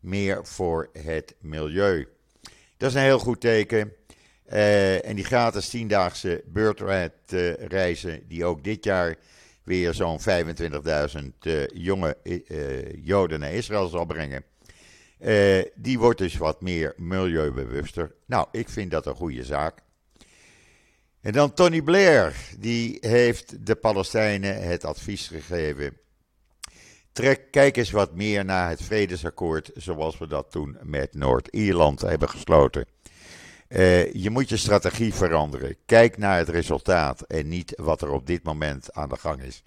meer 0.00 0.46
voor 0.46 0.90
het 0.92 1.34
milieu. 1.40 2.08
Dat 2.76 2.88
is 2.88 2.94
een 2.94 3.02
heel 3.02 3.18
goed 3.18 3.40
teken. 3.40 3.92
Uh, 4.52 5.06
en 5.06 5.16
die 5.16 5.24
gratis 5.24 5.68
tiendaagse 5.68 6.42
Birthright 6.46 7.32
uh, 7.32 7.52
reizen, 7.54 8.28
die 8.28 8.44
ook 8.44 8.64
dit 8.64 8.84
jaar 8.84 9.16
weer 9.62 9.94
zo'n 9.94 10.20
25.000 10.20 10.24
uh, 11.42 11.66
jonge 11.66 12.16
uh, 12.22 13.04
Joden 13.04 13.40
naar 13.40 13.52
Israël 13.52 13.88
zal 13.88 14.04
brengen. 14.04 14.44
Die 15.74 15.98
wordt 15.98 16.18
dus 16.18 16.36
wat 16.36 16.60
meer 16.60 16.94
milieubewuster. 16.96 18.14
Nou, 18.26 18.46
ik 18.52 18.68
vind 18.68 18.90
dat 18.90 19.06
een 19.06 19.14
goede 19.14 19.44
zaak. 19.44 19.82
En 21.20 21.32
dan 21.32 21.54
Tony 21.54 21.82
Blair, 21.82 22.34
die 22.58 22.98
heeft 23.00 23.66
de 23.66 23.74
Palestijnen 23.74 24.62
het 24.62 24.84
advies 24.84 25.28
gegeven. 25.28 25.96
Trek, 27.12 27.50
kijk 27.50 27.76
eens 27.76 27.90
wat 27.90 28.14
meer 28.14 28.44
naar 28.44 28.68
het 28.68 28.82
vredesakkoord 28.82 29.70
zoals 29.74 30.18
we 30.18 30.26
dat 30.26 30.50
toen 30.50 30.78
met 30.82 31.14
Noord-Ierland 31.14 32.00
hebben 32.00 32.28
gesloten. 32.28 32.86
Uh, 33.70 34.12
je 34.12 34.30
moet 34.30 34.48
je 34.48 34.56
strategie 34.56 35.14
veranderen. 35.14 35.76
Kijk 35.86 36.18
naar 36.18 36.38
het 36.38 36.48
resultaat 36.48 37.20
en 37.20 37.48
niet 37.48 37.72
wat 37.76 38.02
er 38.02 38.10
op 38.10 38.26
dit 38.26 38.42
moment 38.42 38.92
aan 38.92 39.08
de 39.08 39.16
gang 39.16 39.42
is. 39.42 39.62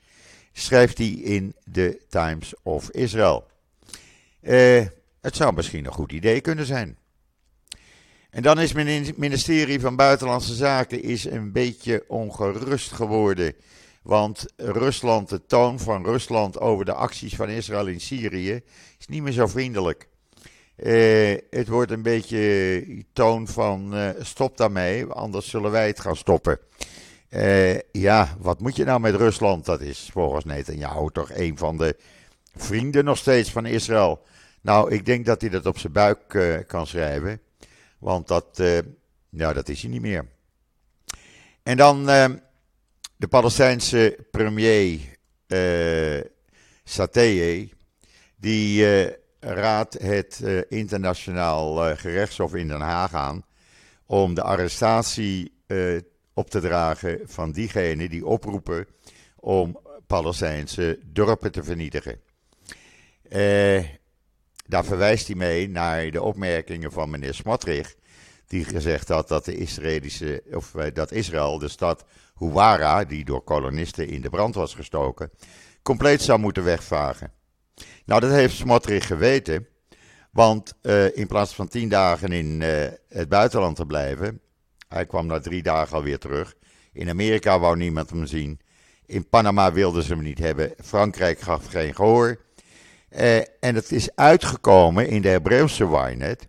Schrijft 0.52 0.98
hij 0.98 1.08
in 1.08 1.56
de 1.64 2.02
Times 2.10 2.54
of 2.64 2.90
Israel. 2.90 3.48
Uh, 4.42 4.86
het 5.22 5.36
zou 5.36 5.54
misschien 5.54 5.86
een 5.86 5.92
goed 5.92 6.12
idee 6.12 6.42
kunnen 6.42 6.66
zijn. 6.66 6.98
En 8.30 8.42
dan 8.42 8.60
is 8.60 8.74
het 8.74 9.18
ministerie 9.18 9.80
van 9.80 9.96
Buitenlandse 9.96 10.54
Zaken 10.54 11.04
is 11.04 11.26
een 11.26 11.52
beetje 11.52 12.04
ongerust 12.08 12.92
geworden. 12.92 13.56
Want 14.02 14.46
Rusland, 14.56 15.30
de 15.30 15.46
toon 15.46 15.80
van 15.80 16.04
Rusland 16.04 16.60
over 16.60 16.86
de 16.86 16.94
acties 16.94 17.36
van 17.36 17.50
Israël 17.50 17.88
in 17.88 18.02
Syrië, 18.02 18.62
is 19.00 19.08
niet 19.08 19.22
meer 19.22 19.32
zo 19.32 19.48
vriendelijk. 19.48 20.08
Uh, 20.78 21.38
het 21.50 21.68
wordt 21.68 21.92
een 21.92 22.02
beetje 22.02 23.06
toon 23.14 23.48
van 23.48 23.96
uh, 23.98 24.10
stop 24.20 24.58
daarmee, 24.58 25.06
anders 25.06 25.50
zullen 25.50 25.72
wij 25.72 25.88
het 25.88 26.00
gaan 26.00 26.16
stoppen. 26.16 26.60
Uh, 27.30 27.80
ja, 27.92 28.36
wat 28.40 28.60
moet 28.60 28.76
je 28.76 28.84
nou 28.84 29.00
met 29.00 29.16
Rusland? 29.16 29.66
Dat 29.66 29.82
is 29.82 30.10
volgens 30.12 30.46
Netanyahu 30.46 31.10
toch 31.12 31.32
een 31.34 31.58
van 31.58 31.78
de 31.78 31.96
vrienden 32.56 33.06
nog 33.06 33.18
steeds 33.18 33.52
van 33.52 33.66
Israël. 33.66 34.22
Nou, 34.62 34.92
ik 34.92 35.06
denk 35.06 35.26
dat 35.26 35.42
hij 35.42 35.50
dat 35.50 35.66
op 35.66 35.78
zijn 35.78 35.94
buik 35.94 36.20
kan 36.68 36.88
schrijven. 36.88 37.42
Want 38.00 38.28
dat, 38.28 38.58
nou, 39.30 39.54
dat 39.54 39.70
is 39.70 39.82
hij 39.82 39.92
niet 39.92 40.02
meer. 40.02 40.28
En 41.64 41.78
dan 41.78 42.06
de 43.16 43.28
Palestijnse 43.30 44.26
premier 44.32 45.00
Sateye. 46.84 47.70
Die 48.36 48.86
raadt 49.44 49.94
het 50.02 50.42
internationaal 50.70 51.96
gerechtshof 51.96 52.56
in 52.56 52.68
Den 52.68 52.82
Haag 52.82 53.14
aan. 53.14 53.44
Om 54.06 54.34
de 54.34 54.42
arrestatie 54.42 55.54
op 56.34 56.50
te 56.50 56.60
dragen 56.60 57.20
van 57.24 57.52
diegenen 57.52 58.10
die 58.10 58.26
oproepen 58.26 58.88
om 59.36 59.80
Palestijnse 60.08 61.00
dorpen 61.06 61.52
te 61.52 61.64
vernietigen. 61.64 62.20
Eh 63.30 63.84
daar 64.66 64.86
verwijst 64.86 65.28
hij 65.28 65.36
mee 65.36 65.70
naar 65.70 66.12
de 66.12 66.22
opmerkingen 66.22 66.92
van 66.92 67.10
meneer 67.10 67.34
Smotrich. 67.34 67.96
Die 68.48 68.66
gezegd 68.66 69.08
had 69.08 69.28
dat, 69.28 69.46
de 69.46 69.56
Israëlische, 69.56 70.44
of, 70.52 70.76
eh, 70.76 70.94
dat 70.94 71.12
Israël 71.12 71.60
de 71.60 71.68
stad 71.68 72.06
Huwara, 72.38 73.04
die 73.04 73.26
door 73.26 73.44
kolonisten 73.44 74.08
in 74.08 74.22
de 74.22 74.30
brand 74.30 74.56
was 74.56 74.76
gestoken, 74.76 75.32
compleet 75.82 76.22
zou 76.22 76.40
moeten 76.40 76.64
wegvagen. 76.64 77.32
Nou, 78.06 78.22
dat 78.22 78.32
heeft 78.32 78.56
Smotrich 78.56 79.08
geweten. 79.08 79.68
Want 80.32 80.74
uh, 80.82 81.18
in 81.18 81.28
plaats 81.28 81.56
van 81.56 81.68
tien 81.68 81.90
dagen 81.90 82.32
in 82.32 82.62
uh, 82.62 82.86
het 83.10 83.30
buitenland 83.30 83.76
te 83.76 83.86
blijven, 83.86 84.40
hij 84.88 85.06
kwam 85.06 85.26
na 85.26 85.40
drie 85.40 85.64
dagen 85.64 85.96
alweer 85.96 86.20
terug. 86.20 86.54
In 86.94 87.10
Amerika 87.10 87.60
wou 87.60 87.78
niemand 87.78 88.10
hem 88.10 88.26
zien. 88.26 88.60
In 89.06 89.30
Panama 89.30 89.72
wilden 89.72 90.04
ze 90.04 90.14
hem 90.14 90.24
niet 90.24 90.40
hebben. 90.40 90.74
Frankrijk 90.84 91.40
gaf 91.40 91.66
geen 91.66 91.96
gehoor. 91.96 92.42
Uh, 93.10 93.38
en 93.38 93.76
het 93.76 93.92
is 93.92 94.16
uitgekomen 94.16 95.08
in 95.08 95.22
de 95.22 95.28
Hebreeuwse 95.28 95.90
Wynet 95.90 96.48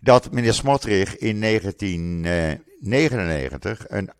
dat 0.00 0.32
meneer 0.32 0.54
Smotrich 0.54 1.16
in 1.16 1.40
1999 1.40 3.84
een 3.88 4.10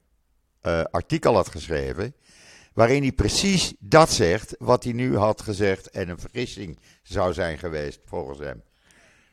artikel 0.90 1.34
had 1.34 1.48
geschreven. 1.48 2.14
Waarin 2.74 3.02
hij 3.02 3.12
precies 3.12 3.74
dat 3.78 4.12
zegt 4.12 4.54
wat 4.58 4.84
hij 4.84 4.92
nu 4.92 5.16
had 5.16 5.42
gezegd 5.42 5.90
en 5.90 6.08
een 6.08 6.18
vergissing 6.18 6.78
zou 7.02 7.32
zijn 7.32 7.58
geweest 7.58 8.00
volgens 8.04 8.38
hem. 8.38 8.62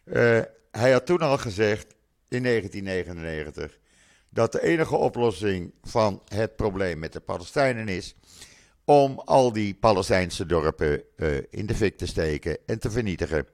Uh, 0.05 0.39
hij 0.71 0.91
had 0.91 1.05
toen 1.05 1.19
al 1.19 1.37
gezegd 1.37 1.95
in 2.27 2.43
1999 2.43 3.79
dat 4.29 4.51
de 4.51 4.63
enige 4.63 4.95
oplossing 4.95 5.73
van 5.83 6.21
het 6.27 6.55
probleem 6.55 6.99
met 6.99 7.13
de 7.13 7.19
Palestijnen 7.19 7.87
is 7.87 8.15
om 8.85 9.19
al 9.25 9.51
die 9.51 9.73
Palestijnse 9.73 10.45
dorpen 10.45 11.03
uh, 11.15 11.37
in 11.49 11.65
de 11.65 11.75
fik 11.75 11.97
te 11.97 12.05
steken 12.05 12.57
en 12.65 12.79
te 12.79 12.91
vernietigen. 12.91 13.45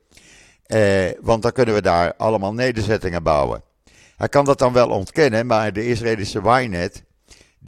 Uh, 0.67 1.09
want 1.21 1.41
dan 1.41 1.51
kunnen 1.51 1.75
we 1.75 1.81
daar 1.81 2.15
allemaal 2.15 2.53
nederzettingen 2.53 3.23
bouwen. 3.23 3.63
Hij 4.15 4.29
kan 4.29 4.45
dat 4.45 4.59
dan 4.59 4.73
wel 4.73 4.89
ontkennen, 4.89 5.45
maar 5.45 5.73
de 5.73 5.87
Israëlische 5.87 6.41
Wynet 6.41 7.03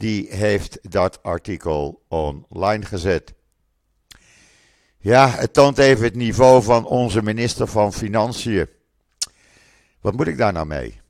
die 0.00 0.26
heeft 0.30 0.78
dat 0.92 1.22
artikel 1.22 2.02
online 2.08 2.84
gezet. 2.84 3.34
Ja, 4.98 5.28
het 5.28 5.52
toont 5.52 5.78
even 5.78 6.04
het 6.04 6.14
niveau 6.14 6.62
van 6.62 6.86
onze 6.86 7.22
minister 7.22 7.66
van 7.66 7.92
Financiën. 7.92 8.68
Wat 10.00 10.16
moet 10.16 10.26
ik 10.26 10.36
daar 10.36 10.52
nou 10.52 10.66
mee? 10.66 11.00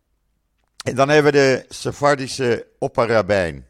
En 0.85 0.94
dan 0.94 1.09
hebben 1.09 1.33
we 1.33 1.38
de 1.38 1.64
Sephardische 1.68 2.66
opperrabijn, 2.79 3.66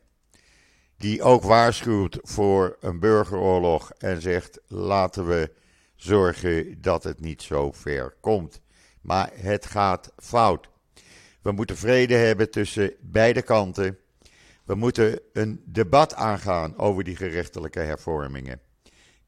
die 0.97 1.23
ook 1.23 1.43
waarschuwt 1.43 2.19
voor 2.23 2.77
een 2.81 2.99
burgeroorlog 2.99 3.93
en 3.99 4.21
zegt: 4.21 4.61
laten 4.67 5.27
we 5.29 5.53
zorgen 5.97 6.81
dat 6.81 7.05
het 7.05 7.21
niet 7.21 7.43
zo 7.43 7.73
ver 7.73 8.15
komt. 8.21 8.61
Maar 9.01 9.31
het 9.35 9.67
gaat 9.67 10.13
fout. 10.17 10.69
We 11.43 11.53
moeten 11.53 11.77
vrede 11.77 12.15
hebben 12.15 12.51
tussen 12.51 12.93
beide 13.01 13.43
kanten. 13.43 13.99
We 14.71 14.77
moeten 14.77 15.21
een 15.33 15.63
debat 15.65 16.15
aangaan 16.15 16.79
over 16.79 17.05
die 17.05 17.17
gerechtelijke 17.17 17.81
hervormingen. 17.81 18.61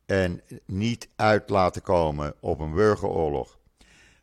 En 0.07 0.41
niet 0.67 1.09
uit 1.17 1.49
laten 1.49 1.83
komen 1.83 2.35
op 2.41 2.61
een 2.61 2.73
burgeroorlog. 2.73 3.59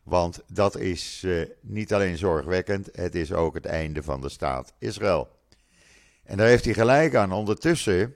Want 0.02 0.42
dat 0.46 0.76
is 0.76 1.22
uh, 1.24 1.46
niet 1.60 1.92
alleen 1.92 2.18
zorgwekkend, 2.18 2.88
het 2.92 3.14
is 3.14 3.32
ook 3.32 3.54
het 3.54 3.64
einde 3.64 4.02
van 4.02 4.20
de 4.20 4.28
staat 4.28 4.72
Israël. 4.78 5.28
En 6.24 6.36
daar 6.36 6.46
heeft 6.46 6.64
hij 6.64 6.74
gelijk 6.74 7.14
aan. 7.14 7.32
Ondertussen 7.32 8.14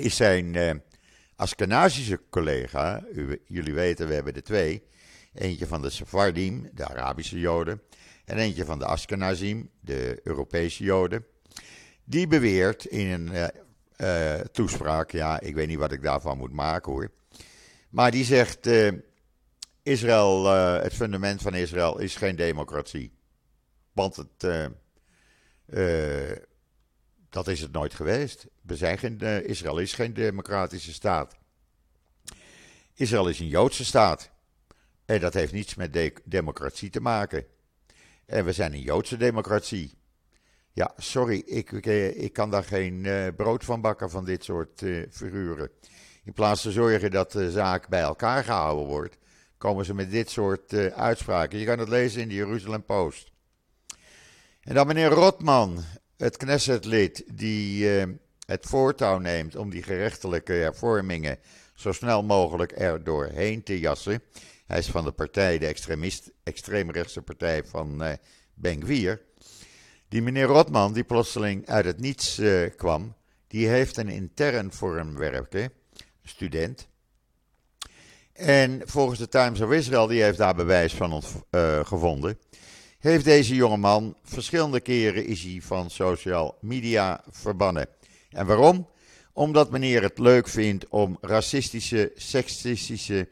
is 0.00 0.16
zijn 0.16 0.54
uh, 0.54 0.70
Askenazische 1.36 2.20
collega, 2.30 3.04
u, 3.12 3.42
jullie 3.46 3.74
weten, 3.74 4.08
we 4.08 4.14
hebben 4.14 4.34
er 4.34 4.42
twee. 4.42 4.82
Eentje 5.34 5.66
van 5.66 5.82
de 5.82 5.90
Sephardim, 5.90 6.68
de 6.74 6.88
Arabische 6.88 7.38
Joden. 7.38 7.82
En 8.24 8.38
eentje 8.38 8.64
van 8.64 8.78
de 8.78 8.86
Askenazim, 8.86 9.70
de 9.80 10.20
Europese 10.22 10.84
Joden. 10.84 11.26
Die 12.08 12.26
beweert 12.26 12.84
in 12.84 13.06
een 13.06 13.28
uh, 13.32 13.46
uh, 13.96 14.40
toespraak, 14.40 15.10
ja, 15.10 15.40
ik 15.40 15.54
weet 15.54 15.68
niet 15.68 15.78
wat 15.78 15.92
ik 15.92 16.02
daarvan 16.02 16.38
moet 16.38 16.52
maken 16.52 16.92
hoor. 16.92 17.10
Maar 17.88 18.10
die 18.10 18.24
zegt, 18.24 18.66
uh, 18.66 18.92
Israël, 19.82 20.44
het 20.82 20.94
fundament 20.94 21.42
van 21.42 21.54
Israël 21.54 21.98
is 21.98 22.16
geen 22.16 22.36
democratie. 22.36 23.12
Want 23.92 24.16
het, 24.16 24.70
dat 27.28 27.48
is 27.48 27.60
het 27.60 27.72
nooit 27.72 27.94
geweest. 27.94 28.46
We 28.62 28.76
zijn 28.76 28.98
geen, 28.98 29.20
Israël 29.44 29.78
is 29.78 29.92
geen 29.92 30.14
democratische 30.14 30.92
staat. 30.92 31.36
Israël 32.94 33.28
is 33.28 33.38
een 33.38 33.48
Joodse 33.48 33.84
staat. 33.84 34.30
En 35.04 35.20
dat 35.20 35.34
heeft 35.34 35.52
niets 35.52 35.74
met 35.74 35.92
de 35.92 36.12
democratie 36.24 36.90
te 36.90 37.00
maken. 37.00 37.46
En 38.26 38.44
we 38.44 38.52
zijn 38.52 38.72
een 38.72 38.80
Joodse 38.80 39.16
democratie. 39.16 39.94
Ja, 40.76 40.92
sorry, 40.96 41.42
ik, 41.46 41.72
ik, 41.72 41.86
eh, 41.86 42.32
kan 42.32 42.50
daar 42.50 42.64
geen 42.64 43.04
uh, 43.04 43.26
brood 43.36 43.64
van 43.64 43.80
bakken 43.80 44.10
van 44.10 44.24
dit 44.24 44.44
soort 44.44 44.80
uh, 44.80 45.06
figuren. 45.10 45.70
In 46.24 46.32
plaats 46.32 46.62
van 46.62 46.72
zorgen 46.72 47.10
dat 47.10 47.32
de 47.32 47.50
zaak 47.50 47.88
bij 47.88 48.00
elkaar 48.00 48.44
gehouden 48.44 48.86
wordt, 48.86 49.16
komen 49.58 49.84
ze 49.84 49.94
met 49.94 50.10
dit 50.10 50.30
soort 50.30 50.74
uitspraken. 50.92 51.58
Je 51.58 51.64
kan 51.64 51.78
het 51.78 51.88
lezen 51.88 52.20
in 52.20 52.28
de 52.28 52.34
Jeruzalem 52.34 52.84
Post. 52.84 53.30
En 54.60 54.74
dan 54.74 54.86
meneer 54.86 55.08
Rotman, 55.08 55.84
het 56.16 56.36
Knessetlid, 56.36 57.24
die 57.32 57.86
het 58.46 58.66
voortouw 58.66 59.18
neemt 59.18 59.56
om 59.56 59.70
die 59.70 59.82
gerechtelijke 59.82 60.52
hervormingen 60.52 61.38
zo 61.74 61.92
snel 61.92 62.22
mogelijk 62.22 62.72
er 62.80 63.04
doorheen 63.04 63.62
te 63.62 63.80
jassen. 63.80 64.22
Hij 64.66 64.78
is 64.78 64.90
van 64.90 65.04
de 65.04 65.12
partij, 65.12 65.58
de 65.58 65.66
extremist, 65.66 66.32
extreemrechtse 66.42 67.22
partij 67.22 67.64
van 67.64 68.02
Ben 68.54 68.82
Gvir. 68.82 69.24
Die 70.08 70.22
meneer 70.22 70.46
Rotman, 70.46 70.92
die 70.92 71.04
plotseling 71.04 71.66
uit 71.66 71.84
het 71.84 72.00
niets 72.00 72.38
uh, 72.38 72.70
kwam, 72.76 73.14
die 73.46 73.68
heeft 73.68 73.96
een 73.96 74.08
intern 74.08 74.72
vormwerk, 74.72 75.68
student. 76.22 76.88
En 78.32 78.82
volgens 78.84 79.18
de 79.18 79.28
Times 79.28 79.60
of 79.60 79.72
Israel, 79.72 80.06
die 80.06 80.22
heeft 80.22 80.38
daar 80.38 80.54
bewijs 80.54 80.94
van 80.94 81.22
uh, 81.50 81.84
gevonden, 81.84 82.38
heeft 82.98 83.24
deze 83.24 83.54
jongeman 83.54 84.16
verschillende 84.22 84.80
keren 84.80 85.26
is 85.26 85.42
hij 85.42 85.60
van 85.62 85.90
social 85.90 86.58
media 86.60 87.24
verbannen. 87.30 87.88
En 88.30 88.46
waarom? 88.46 88.88
Omdat 89.32 89.70
meneer 89.70 90.02
het 90.02 90.18
leuk 90.18 90.48
vindt 90.48 90.88
om 90.88 91.18
racistische, 91.20 92.12
seksistische 92.14 93.28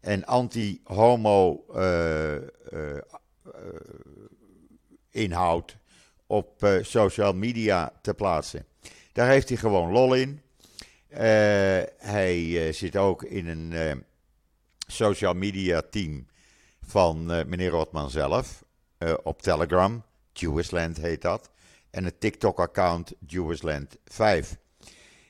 en 0.00 0.24
anti-homo 0.24 1.64
uh, 1.74 2.36
inhoud 5.10 5.76
op 6.26 6.64
uh, 6.64 6.82
social 6.82 7.32
media 7.32 7.92
te 8.02 8.14
plaatsen. 8.14 8.66
Daar 9.12 9.28
heeft 9.28 9.48
hij 9.48 9.58
gewoon 9.58 9.92
lol 9.92 10.14
in. 10.14 10.40
Uh, 11.10 11.18
hij 11.98 12.38
uh, 12.38 12.72
zit 12.72 12.96
ook 12.96 13.22
in 13.22 13.46
een 13.46 14.04
social 14.86 15.34
media 15.34 15.82
team 15.90 16.26
van 16.82 17.26
meneer 17.26 17.70
Rotman 17.70 18.10
zelf 18.10 18.64
op 19.22 19.42
Telegram. 19.42 20.04
Jewishland 20.32 20.96
heet 20.96 21.22
dat. 21.22 21.50
En 21.90 22.04
het 22.04 22.20
TikTok-account 22.20 23.12
Jewishland 23.26 23.96
5. 24.04 24.56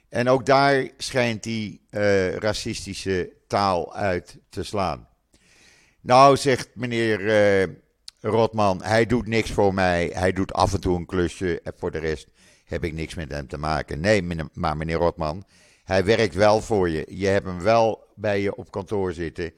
En 0.09 0.29
ook 0.29 0.47
daar 0.47 0.89
schijnt 0.97 1.45
hij 1.45 1.81
racistische 2.39 3.33
taal 3.47 3.95
uit 3.95 4.39
te 4.49 4.63
slaan. 4.63 5.09
Nou, 6.01 6.37
zegt 6.37 6.69
meneer 6.75 7.21
Rotman, 8.21 8.83
hij 8.83 9.07
doet 9.07 9.27
niks 9.27 9.51
voor 9.51 9.75
mij. 9.75 10.11
Hij 10.15 10.33
doet 10.33 10.53
af 10.53 10.73
en 10.73 10.81
toe 10.81 10.97
een 10.97 11.07
klusje. 11.07 11.61
En 11.61 11.73
voor 11.77 11.91
de 11.91 11.99
rest 11.99 12.27
heb 12.65 12.85
ik 12.85 12.93
niks 12.93 13.15
met 13.15 13.31
hem 13.31 13.49
te 13.49 13.59
maken. 13.59 14.01
Nee, 14.01 14.23
maar 14.53 14.77
meneer 14.77 14.97
Rotman, 14.97 15.45
hij 15.85 16.05
werkt 16.05 16.35
wel 16.35 16.61
voor 16.61 16.89
je. 16.89 17.07
Je 17.09 17.27
hebt 17.27 17.47
hem 17.47 17.61
wel 17.61 18.13
bij 18.15 18.41
je 18.41 18.57
op 18.57 18.71
kantoor 18.71 19.13
zitten. 19.13 19.53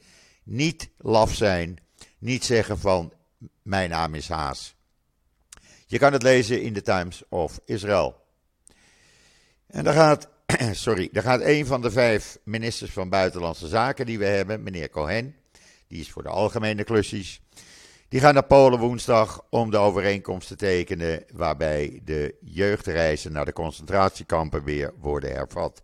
Niet 0.45 0.91
laf 0.99 1.35
zijn. 1.35 1.79
Niet 2.19 2.45
zeggen 2.45 2.79
van, 2.79 3.13
mijn 3.63 3.91
naam 3.91 4.15
is 4.15 4.29
Haas. 4.29 4.77
Je 5.87 5.99
kan 5.99 6.13
het 6.13 6.23
lezen 6.23 6.63
in 6.63 6.73
de 6.73 6.83
Times 6.83 7.23
of 7.29 7.61
Israel. 7.65 8.27
En 9.67 9.85
daar 9.85 9.95
gaat, 9.95 10.29
sorry, 10.73 11.09
daar 11.13 11.23
gaat 11.23 11.41
een 11.41 11.67
van 11.67 11.83
de 11.83 11.91
vijf 11.91 12.39
ministers 12.45 12.91
van 12.91 13.09
Buitenlandse 13.09 13.69
Zaken 13.69 14.07
die 14.07 14.19
we 14.19 14.25
hebben, 14.25 14.63
meneer 14.63 14.91
Cohen. 14.91 15.35
Die 15.87 16.01
is 16.01 16.11
voor 16.11 16.23
de 16.23 16.29
algemene 16.29 16.85
klusjes. 16.85 17.41
Die 18.09 18.21
gaan 18.21 18.35
naar 18.35 18.47
Polen 18.47 18.79
woensdag 18.79 19.47
om 19.51 19.71
de 19.71 19.77
overeenkomst 19.77 20.49
te 20.49 20.57
tekenen 20.57 21.25
waarbij 21.33 22.01
de 22.05 22.37
jeugdreizen 22.41 23.33
naar 23.33 23.45
de 23.45 23.53
concentratiekampen 23.53 24.65
weer 24.65 24.93
worden 24.99 25.33
hervat. 25.33 25.83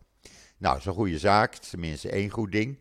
Nou, 0.58 0.80
zo'n 0.80 0.94
goede 0.94 1.18
zaak, 1.18 1.54
tenminste 1.54 2.10
één 2.10 2.30
goed 2.30 2.52
ding. 2.52 2.78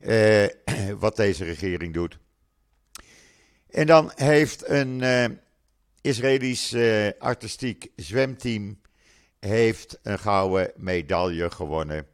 Uh, 0.00 0.46
wat 0.98 1.16
deze 1.16 1.44
regering 1.44 1.94
doet. 1.94 2.18
En 3.70 3.86
dan 3.86 4.12
heeft 4.14 4.68
een 4.68 5.02
uh, 5.02 5.24
Israëlisch 6.00 6.72
uh, 6.72 7.08
artistiek 7.18 7.90
zwemteam 7.96 8.80
heeft 9.40 9.98
een 10.02 10.18
gouden 10.18 10.72
medaille 10.76 11.50
gewonnen 11.50 12.06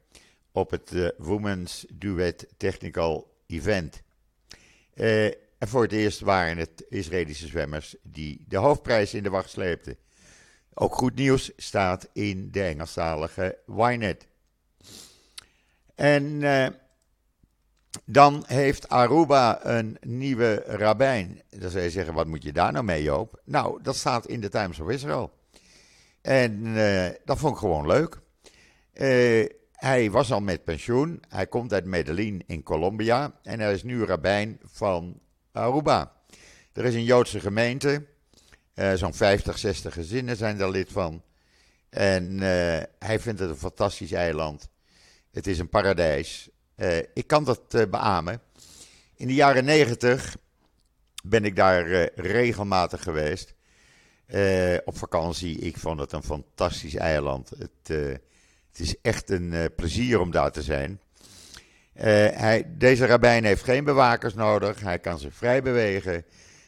op 0.52 0.70
het 0.70 1.14
Women's 1.18 1.86
Duet 1.92 2.46
Technical 2.56 3.34
Event. 3.46 4.02
En 5.62 5.68
voor 5.68 5.82
het 5.82 5.92
eerst 5.92 6.20
waren 6.20 6.58
het 6.58 6.84
Israëlische 6.88 7.46
zwemmers 7.46 7.96
die 8.02 8.44
de 8.48 8.56
hoofdprijs 8.56 9.14
in 9.14 9.22
de 9.22 9.30
wacht 9.30 9.50
sleepten. 9.50 9.96
Ook 10.74 10.94
goed 10.94 11.14
nieuws 11.14 11.52
staat 11.56 12.08
in 12.12 12.50
de 12.50 12.62
Engelstalige 12.62 13.58
Ynet. 13.66 14.26
En 15.94 16.24
uh, 16.24 16.66
dan 18.04 18.44
heeft 18.46 18.88
Aruba 18.88 19.64
een 19.66 19.96
nieuwe 20.00 20.54
rabbijn. 20.54 21.42
Dan 21.50 21.70
zou 21.70 21.82
je 21.82 21.90
zeggen, 21.90 22.14
wat 22.14 22.26
moet 22.26 22.42
je 22.42 22.52
daar 22.52 22.72
nou 22.72 22.84
mee, 22.84 23.02
Joop? 23.02 23.40
Nou, 23.44 23.82
dat 23.82 23.96
staat 23.96 24.26
in 24.26 24.40
de 24.40 24.48
Times 24.48 24.80
of 24.80 24.88
Israel. 24.88 25.32
En 26.20 26.66
uh, 26.66 27.08
dat 27.24 27.38
vond 27.38 27.52
ik 27.52 27.58
gewoon 27.58 27.86
leuk. 27.86 28.20
Uh, 28.94 29.46
hij 29.72 30.10
was 30.10 30.32
al 30.32 30.40
met 30.40 30.64
pensioen. 30.64 31.22
Hij 31.28 31.46
komt 31.46 31.72
uit 31.72 31.84
Medellin 31.84 32.42
in 32.46 32.62
Colombia. 32.62 33.32
En 33.42 33.60
hij 33.60 33.72
is 33.72 33.82
nu 33.82 34.04
rabbijn 34.04 34.58
van 34.62 35.20
Aruba. 35.52 36.12
Er 36.72 36.84
is 36.84 36.94
een 36.94 37.04
Joodse 37.04 37.40
gemeente. 37.40 38.06
Uh, 38.74 38.92
Zo'n 38.94 39.14
50, 39.14 39.58
60 39.58 39.94
gezinnen 39.94 40.36
zijn 40.36 40.58
daar 40.58 40.70
lid 40.70 40.92
van. 40.92 41.22
En 41.88 42.32
uh, 42.32 42.40
hij 42.98 43.18
vindt 43.18 43.40
het 43.40 43.50
een 43.50 43.56
fantastisch 43.56 44.12
eiland. 44.12 44.68
Het 45.30 45.46
is 45.46 45.58
een 45.58 45.68
paradijs. 45.68 46.48
Uh, 46.76 46.98
ik 46.98 47.26
kan 47.26 47.44
dat 47.44 47.90
beamen. 47.90 48.40
In 49.16 49.26
de 49.26 49.34
jaren 49.34 49.64
90 49.64 50.36
ben 51.22 51.44
ik 51.44 51.56
daar 51.56 52.10
regelmatig 52.14 53.02
geweest. 53.02 53.54
op 54.84 54.98
vakantie. 54.98 55.58
Ik 55.58 55.76
vond 55.76 56.00
het 56.00 56.12
een 56.12 56.22
fantastisch 56.22 56.94
eiland. 56.94 57.50
Het, 57.50 57.88
het 58.68 58.80
is 58.80 59.00
echt 59.00 59.30
een 59.30 59.70
plezier 59.76 60.20
om 60.20 60.30
daar 60.30 60.52
te 60.52 60.62
zijn. 60.62 61.00
Hij, 61.94 62.64
deze 62.78 63.06
rabbijn 63.06 63.44
heeft 63.44 63.64
geen 63.64 63.84
bewakers 63.84 64.34
nodig. 64.34 64.80
Hij 64.80 64.98
kan 64.98 65.18
zich 65.18 65.34
vrij 65.34 65.62
bewegen. 65.62 66.24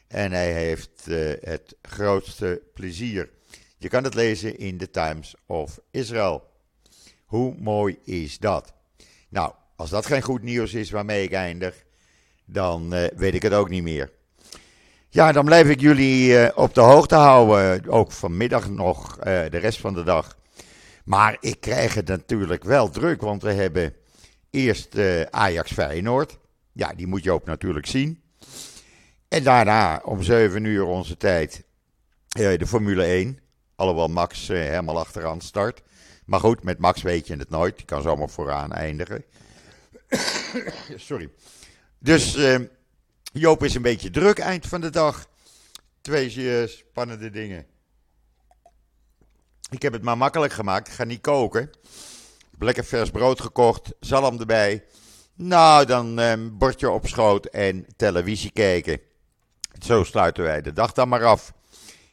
En 0.08 0.32
hij 0.32 0.52
heeft 0.52 1.04
uh, 1.08 1.32
het 1.40 1.76
grootste 1.82 2.62
plezier. 2.74 3.30
Je 3.78 3.88
kan 3.88 4.04
het 4.04 4.14
lezen 4.14 4.58
in 4.58 4.78
the 4.78 4.90
Times 4.90 5.34
of 5.46 5.78
Israel. 5.90 6.50
Hoe 7.24 7.54
mooi 7.58 7.98
is 8.04 8.38
dat? 8.38 8.72
Nou, 9.28 9.52
als 9.76 9.90
dat 9.90 10.06
geen 10.06 10.22
goed 10.22 10.42
nieuws 10.42 10.74
is 10.74 10.90
waarmee 10.90 11.22
ik 11.22 11.32
eindig, 11.32 11.84
dan 12.44 12.94
uh, 12.94 13.04
weet 13.16 13.34
ik 13.34 13.42
het 13.42 13.52
ook 13.52 13.68
niet 13.68 13.82
meer. 13.82 14.12
Ja, 15.08 15.32
dan 15.32 15.44
blijf 15.44 15.68
ik 15.68 15.80
jullie 15.80 16.56
op 16.56 16.74
de 16.74 16.80
hoogte 16.80 17.14
houden, 17.14 17.88
ook 17.88 18.12
vanmiddag 18.12 18.70
nog, 18.70 19.16
de 19.18 19.58
rest 19.58 19.80
van 19.80 19.94
de 19.94 20.02
dag. 20.02 20.38
Maar 21.04 21.36
ik 21.40 21.60
krijg 21.60 21.94
het 21.94 22.08
natuurlijk 22.08 22.64
wel 22.64 22.90
druk, 22.90 23.20
want 23.20 23.42
we 23.42 23.52
hebben 23.52 23.94
eerst 24.54 24.98
Ajax 25.30 25.72
Feyenoord. 25.72 26.38
Ja, 26.72 26.92
die 26.92 27.06
moet 27.06 27.24
je 27.24 27.32
ook 27.32 27.44
natuurlijk 27.44 27.86
zien. 27.86 28.22
En 29.28 29.42
daarna 29.42 30.00
om 30.04 30.22
7 30.22 30.64
uur 30.64 30.84
onze 30.84 31.16
tijd 31.16 31.64
eh, 32.28 32.58
de 32.58 32.66
Formule 32.66 33.04
1. 33.04 33.38
Alhoewel 33.76 34.08
Max 34.08 34.48
eh, 34.48 34.58
helemaal 34.58 34.98
achteraan 34.98 35.40
start. 35.40 35.82
Maar 36.24 36.40
goed, 36.40 36.62
met 36.62 36.78
Max 36.78 37.02
weet 37.02 37.26
je 37.26 37.36
het 37.36 37.50
nooit. 37.50 37.76
Die 37.76 37.84
kan 37.84 38.02
zomaar 38.02 38.28
vooraan 38.28 38.72
eindigen. 38.72 39.24
Sorry. 40.96 41.30
Dus 41.98 42.36
Joop 43.32 43.64
is 43.64 43.74
een 43.74 43.82
beetje 43.82 44.10
druk 44.10 44.38
eind 44.38 44.66
van 44.66 44.80
de 44.80 44.90
dag. 44.90 45.26
Twee 46.00 46.66
spannende 46.66 47.30
dingen. 47.30 47.66
Ik 49.70 49.82
heb 49.82 49.92
het 49.92 50.02
maar 50.02 50.18
makkelijk 50.18 50.52
gemaakt. 50.52 50.88
Ik 50.88 50.94
ga 50.94 51.04
niet 51.04 51.20
koken. 51.20 51.70
Lekker 52.58 52.84
vers 52.84 53.10
brood 53.10 53.40
gekocht. 53.40 53.92
Zalm 54.00 54.40
erbij. 54.40 54.84
Nou, 55.34 55.86
dan 55.86 56.18
um, 56.18 56.58
bordje 56.58 56.90
op 56.90 57.06
schoot 57.06 57.46
en 57.46 57.86
televisie 57.96 58.50
kijken. 58.50 59.00
Zo 59.82 60.04
sluiten 60.04 60.44
wij 60.44 60.62
de 60.62 60.72
dag 60.72 60.92
dan 60.92 61.08
maar 61.08 61.24
af. 61.24 61.52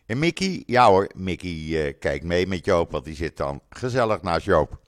En 0.05 0.19
Mickey, 0.19 0.63
ja 0.65 0.87
hoor, 0.87 1.09
Mickey 1.15 1.51
uh, 1.51 1.93
kijkt 1.99 2.25
mee 2.25 2.47
met 2.47 2.65
Joop, 2.65 2.91
want 2.91 3.05
die 3.05 3.15
zit 3.15 3.37
dan 3.37 3.61
gezellig 3.69 4.21
naast 4.21 4.45
Joop. 4.45 4.79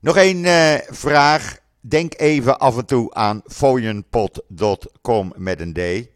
Nog 0.00 0.16
één 0.16 0.44
uh, 0.44 0.74
vraag. 0.88 1.58
Denk 1.80 2.20
even 2.20 2.58
af 2.58 2.76
en 2.76 2.86
toe 2.86 3.14
aan 3.14 3.42
fooienpot.com 3.46 5.32
met 5.36 5.60
een 5.60 5.72
D. 5.72 6.08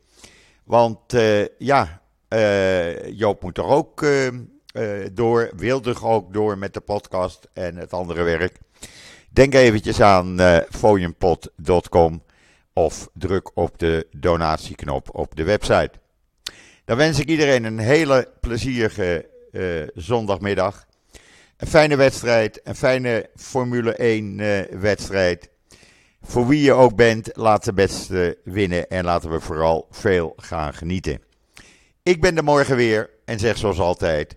Want 0.64 1.14
uh, 1.14 1.46
ja, 1.59 2.03
Joop 3.12 3.42
moet 3.42 3.59
er 3.59 3.64
ook 3.64 4.05
door, 5.13 5.51
wil 5.57 5.83
er 5.83 6.07
ook 6.07 6.33
door 6.33 6.59
met 6.59 6.75
de 6.75 6.81
podcast 6.81 7.49
en 7.53 7.77
het 7.77 7.93
andere 7.93 8.23
werk. 8.23 8.59
Denk 9.31 9.55
eventjes 9.55 10.01
aan 10.01 10.39
fooienpot.com 10.71 12.23
of 12.73 13.09
druk 13.15 13.51
op 13.55 13.79
de 13.79 14.07
donatieknop 14.11 15.09
op 15.15 15.37
de 15.37 15.45
website. 15.45 15.91
Dan 16.85 16.97
wens 16.97 17.19
ik 17.19 17.29
iedereen 17.29 17.65
een 17.65 17.79
hele 17.79 18.29
plezierige 18.41 19.29
uh, 19.53 19.83
zondagmiddag. 19.95 20.87
Een 21.57 21.67
fijne 21.67 21.97
wedstrijd, 21.97 22.61
een 22.65 22.75
fijne 22.75 23.31
Formule 23.37 23.95
1 23.95 24.39
uh, 24.39 24.61
eh, 24.61 24.81
wedstrijd. 24.81 25.51
Voor 26.23 26.47
wie 26.47 26.63
je 26.63 26.73
ook 26.73 26.97
bent, 26.97 27.31
laat 27.33 27.65
de 27.65 27.73
beste 27.73 28.39
winnen 28.45 28.89
en 28.89 29.05
laten 29.05 29.31
we 29.31 29.41
vooral 29.41 29.87
veel 29.91 30.33
gaan 30.37 30.75
genieten. 30.75 31.21
Ik 32.03 32.21
ben 32.21 32.37
er 32.37 32.45
morgen 32.45 32.77
weer 32.77 33.11
en 33.25 33.39
zeg 33.39 33.57
zoals 33.57 33.79
altijd: 33.79 34.37